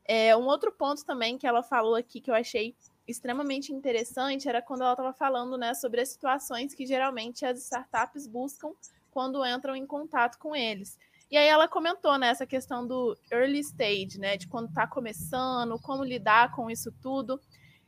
É, 0.05 0.33
um 0.37 0.45
outro 0.45 0.71
ponto 0.71 1.03
também 1.03 1.37
que 1.37 1.45
ela 1.45 1.61
falou 1.61 1.95
aqui 1.95 2.21
que 2.21 2.31
eu 2.31 2.35
achei 2.35 2.73
extremamente 3.05 3.73
interessante 3.73 4.47
era 4.47 4.61
quando 4.61 4.83
ela 4.83 4.93
estava 4.93 5.11
falando 5.11 5.57
né, 5.57 5.73
sobre 5.73 5.99
as 5.99 6.07
situações 6.07 6.73
que 6.73 6.85
geralmente 6.85 7.45
as 7.45 7.59
startups 7.59 8.25
buscam 8.25 8.71
quando 9.11 9.45
entram 9.45 9.75
em 9.75 9.85
contato 9.85 10.39
com 10.39 10.55
eles. 10.55 10.97
E 11.29 11.37
aí 11.37 11.47
ela 11.47 11.67
comentou 11.67 12.17
né, 12.17 12.33
questão 12.47 12.87
do 12.87 13.15
early 13.31 13.59
stage, 13.59 14.19
né, 14.19 14.35
de 14.35 14.47
quando 14.47 14.69
está 14.69 14.87
começando, 14.87 15.79
como 15.79 16.03
lidar 16.03 16.51
com 16.55 16.69
isso 16.69 16.91
tudo. 17.01 17.39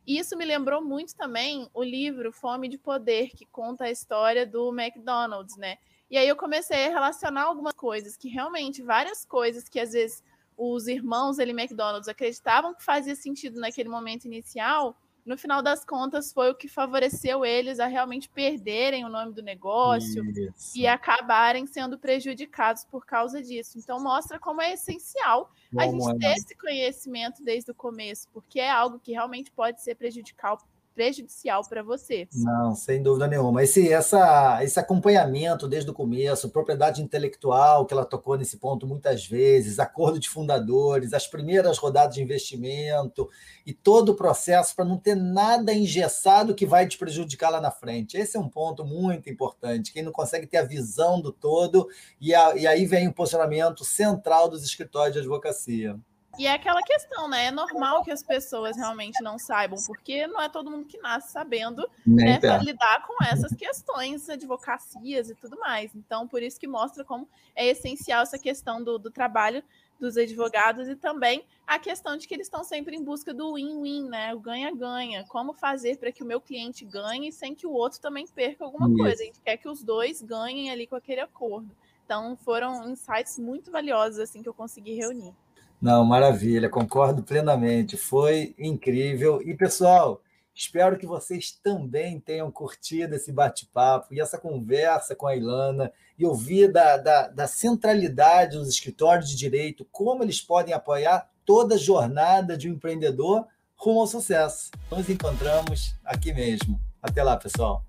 E 0.06 0.18
isso 0.18 0.38
me 0.38 0.46
lembrou 0.46 0.84
muito 0.84 1.16
também 1.16 1.70
o 1.74 1.84
livro 1.84 2.32
Fome 2.32 2.68
de 2.68 2.78
Poder, 2.78 3.30
que 3.30 3.46
conta 3.46 3.86
a 3.86 3.92
história 3.92 4.46
do 4.46 4.70
McDonald's, 4.70 5.58
né? 5.58 5.78
E 6.10 6.18
aí 6.18 6.28
eu 6.28 6.36
comecei 6.36 6.88
a 6.88 6.90
relacionar 6.90 7.44
algumas 7.44 7.74
coisas, 7.74 8.18
que 8.18 8.28
realmente 8.28 8.82
várias 8.82 9.26
coisas 9.26 9.70
que 9.70 9.80
às 9.80 9.94
vezes 9.94 10.24
os 10.58 10.88
irmãos 10.88 11.40
ali 11.40 11.52
McDonald's 11.52 12.08
acreditavam 12.08 12.76
que 12.76 12.84
fazia 12.84 13.16
sentido 13.16 13.60
naquele 13.60 13.90
momento 13.90 14.26
inicial, 14.26 14.96
no 15.26 15.38
final 15.38 15.62
das 15.62 15.86
contas, 15.86 16.34
foi 16.34 16.50
o 16.50 16.56
que 16.56 16.68
favoreceu 16.68 17.46
eles 17.46 17.80
a 17.80 17.86
realmente 17.86 18.28
perderem 18.30 19.06
o 19.06 19.10
nome 19.10 19.34
do 19.34 19.42
negócio 19.42 20.24
Isso. 20.26 20.78
e 20.78 20.88
acabarem 20.88 21.66
sendo 21.68 21.98
prejudicados 21.98 22.84
por 22.86 23.06
causa 23.06 23.42
disso. 23.42 23.78
Então, 23.78 24.02
mostra 24.02 24.40
como 24.40 24.62
é 24.62 24.74
essencial 24.74 25.52
a 25.78 25.86
gente 25.86 26.20
ter 26.20 26.34
esse 26.34 26.56
conhecimento 26.56 27.44
desde 27.44 27.72
o 27.72 27.76
começo, 27.76 28.28
porque 28.34 28.60
é 28.60 28.70
algo 28.70 29.00
que 29.00 29.12
realmente 29.12 29.52
pode 29.52 29.82
ser 29.82 29.96
prejudicial, 29.96 30.58
prejudicial 30.94 31.64
para 31.68 31.82
você. 31.82 32.28
Não, 32.34 32.76
sem 32.76 33.02
dúvida 33.02 33.28
nenhuma. 33.28 33.64
Esse, 33.64 33.92
essa, 33.92 34.64
esse 34.64 34.80
acompanhamento 34.80 35.68
desde 35.68 35.90
o 35.90 35.94
começo, 35.94 36.50
propriedade 36.50 37.02
intelectual, 37.02 37.86
que 37.86 37.94
ela 37.94 38.06
tocou 38.06 38.38
nesse 38.38 38.58
ponto 38.58 38.86
muitas 38.86 39.26
vezes, 39.26 39.80
acordo 39.80 40.20
de 40.20 40.30
fundadores, 40.30 41.14
as 41.14 41.28
primeiras 41.28 41.78
rodadas 41.78 42.16
de 42.16 42.22
investimento 42.22 43.30
e 43.66 43.74
todo 43.74 44.10
o 44.10 44.16
processo 44.16 44.76
para 44.76 44.86
não 44.86 44.98
ter 44.98 45.16
nada 45.16 45.74
engessado 45.74 46.56
que 46.56 46.66
vai 46.66 46.88
te 46.88 46.98
prejudicar 46.98 47.50
lá 47.50 47.62
na 47.62 47.72
frente. 47.72 48.18
Esse 48.18 48.38
é 48.38 48.40
um 48.40 48.50
ponto 48.50 48.86
muito 48.86 49.30
importante. 49.30 49.94
Quem 49.94 50.04
não 50.04 50.12
consegue 50.12 50.48
ter 50.48 50.58
a 50.58 50.64
visão 50.64 51.22
do 51.22 51.32
todo, 51.32 51.88
e, 52.20 52.34
a, 52.36 52.56
e 52.56 52.68
aí 52.68 52.86
vem 52.86 53.08
o 53.08 53.14
posicionamento 53.14 53.84
central 53.84 54.50
dos 54.50 54.64
escritórios 54.64 55.14
de 55.14 55.20
advocacia. 55.20 56.00
E 56.38 56.48
é 56.48 56.54
aquela 56.54 56.82
questão, 56.82 57.28
né? 57.28 57.46
É 57.46 57.52
normal 57.52 58.04
que 58.04 58.12
as 58.12 58.24
pessoas 58.24 58.78
realmente 58.78 59.22
não 59.22 59.38
saibam, 59.38 59.78
porque 59.86 60.26
não 60.28 60.42
é 60.42 60.48
todo 60.48 60.72
mundo 60.72 60.86
que 60.86 60.98
nasce 60.98 61.32
sabendo 61.32 61.88
né, 62.06 62.40
lidar 62.64 63.06
com 63.06 63.24
essas 63.24 63.54
questões, 63.54 64.30
advocacias 64.30 65.30
e 65.30 65.36
tudo 65.36 65.60
mais. 65.60 65.94
Então, 65.94 66.28
por 66.28 66.42
isso 66.42 66.60
que 66.60 66.68
mostra 66.68 67.04
como 67.04 67.28
é 67.56 67.68
essencial 67.68 68.24
essa 68.24 68.40
questão 68.40 68.84
do, 68.84 68.98
do 68.98 69.12
trabalho 69.12 69.64
dos 70.00 70.18
advogados 70.18 70.88
e 70.88 70.96
também 70.96 71.46
a 71.68 71.78
questão 71.78 72.18
de 72.18 72.28
que 72.28 72.34
eles 72.34 72.48
estão 72.48 72.64
sempre 72.64 72.96
em 72.96 73.04
busca 73.04 73.34
do 73.34 73.54
win-win, 73.54 74.10
né? 74.10 74.34
O 74.34 74.40
ganha-ganha. 74.40 75.24
Como 75.28 75.54
fazer 75.54 75.98
para 75.98 76.12
que 76.12 76.24
o 76.24 76.26
meu 76.26 76.42
cliente 76.42 76.84
ganhe 76.84 77.32
sem 77.32 77.54
que 77.54 77.68
o 77.68 77.72
outro 77.72 78.00
também 78.00 78.26
perca 78.26 78.66
alguma 78.66 78.88
Isso. 78.88 78.98
coisa. 78.98 79.22
A 79.22 79.26
gente 79.26 79.42
quer 79.42 79.58
que 79.58 79.70
os 79.70 79.84
dois 79.84 80.22
ganhem 80.22 80.72
ali 80.72 80.88
com 80.88 80.96
aquele 80.96 81.22
acordo. 81.22 81.70
Então, 82.04 82.36
foram 82.38 82.90
insights 82.90 83.38
muito 83.38 83.72
valiosos 83.72 84.20
assim 84.20 84.42
que 84.42 84.50
eu 84.50 84.54
consegui 84.54 84.96
reunir. 84.96 85.34
Não, 85.82 86.06
maravilha, 86.06 86.70
concordo 86.70 87.24
plenamente. 87.24 87.98
Foi 87.98 88.54
incrível. 88.60 89.42
E, 89.42 89.56
pessoal, 89.56 90.22
espero 90.54 90.96
que 90.96 91.08
vocês 91.08 91.52
também 91.52 92.20
tenham 92.20 92.52
curtido 92.52 93.16
esse 93.16 93.32
bate-papo 93.32 94.14
e 94.14 94.22
essa 94.22 94.38
conversa 94.38 95.16
com 95.16 95.26
a 95.26 95.36
Ilana 95.36 95.92
e 96.20 96.26
ouvir 96.26 96.72
da, 96.72 96.98
da, 96.98 97.28
da, 97.30 97.48
centralidade 97.48 98.58
dos 98.58 98.70
escritórios 98.70 99.28
de 99.28 99.36
direito, 99.36 99.88
como 99.92 100.24
eles 100.24 100.40
podem 100.40 100.72
apoiar 100.72 101.28
toda 101.44 101.74
a 101.74 101.80
jornada 101.80 102.56
de 102.56 102.70
um 102.70 102.74
empreendedor 102.74 103.48
rumo 103.76 104.02
ao 104.02 104.08
sucesso. 104.08 104.70
Nos 104.92 105.10
encontramos 105.10 105.96
aqui 106.06 106.32
mesmo. 106.32 106.80
Até 107.02 107.24
lá, 107.24 107.36
pessoal. 107.38 107.84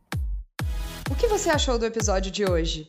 O 1.11 1.15
que 1.15 1.27
você 1.27 1.51
achou 1.51 1.79
do 1.79 1.85
episódio 1.85 2.31
de 2.31 2.47
hoje? 2.47 2.89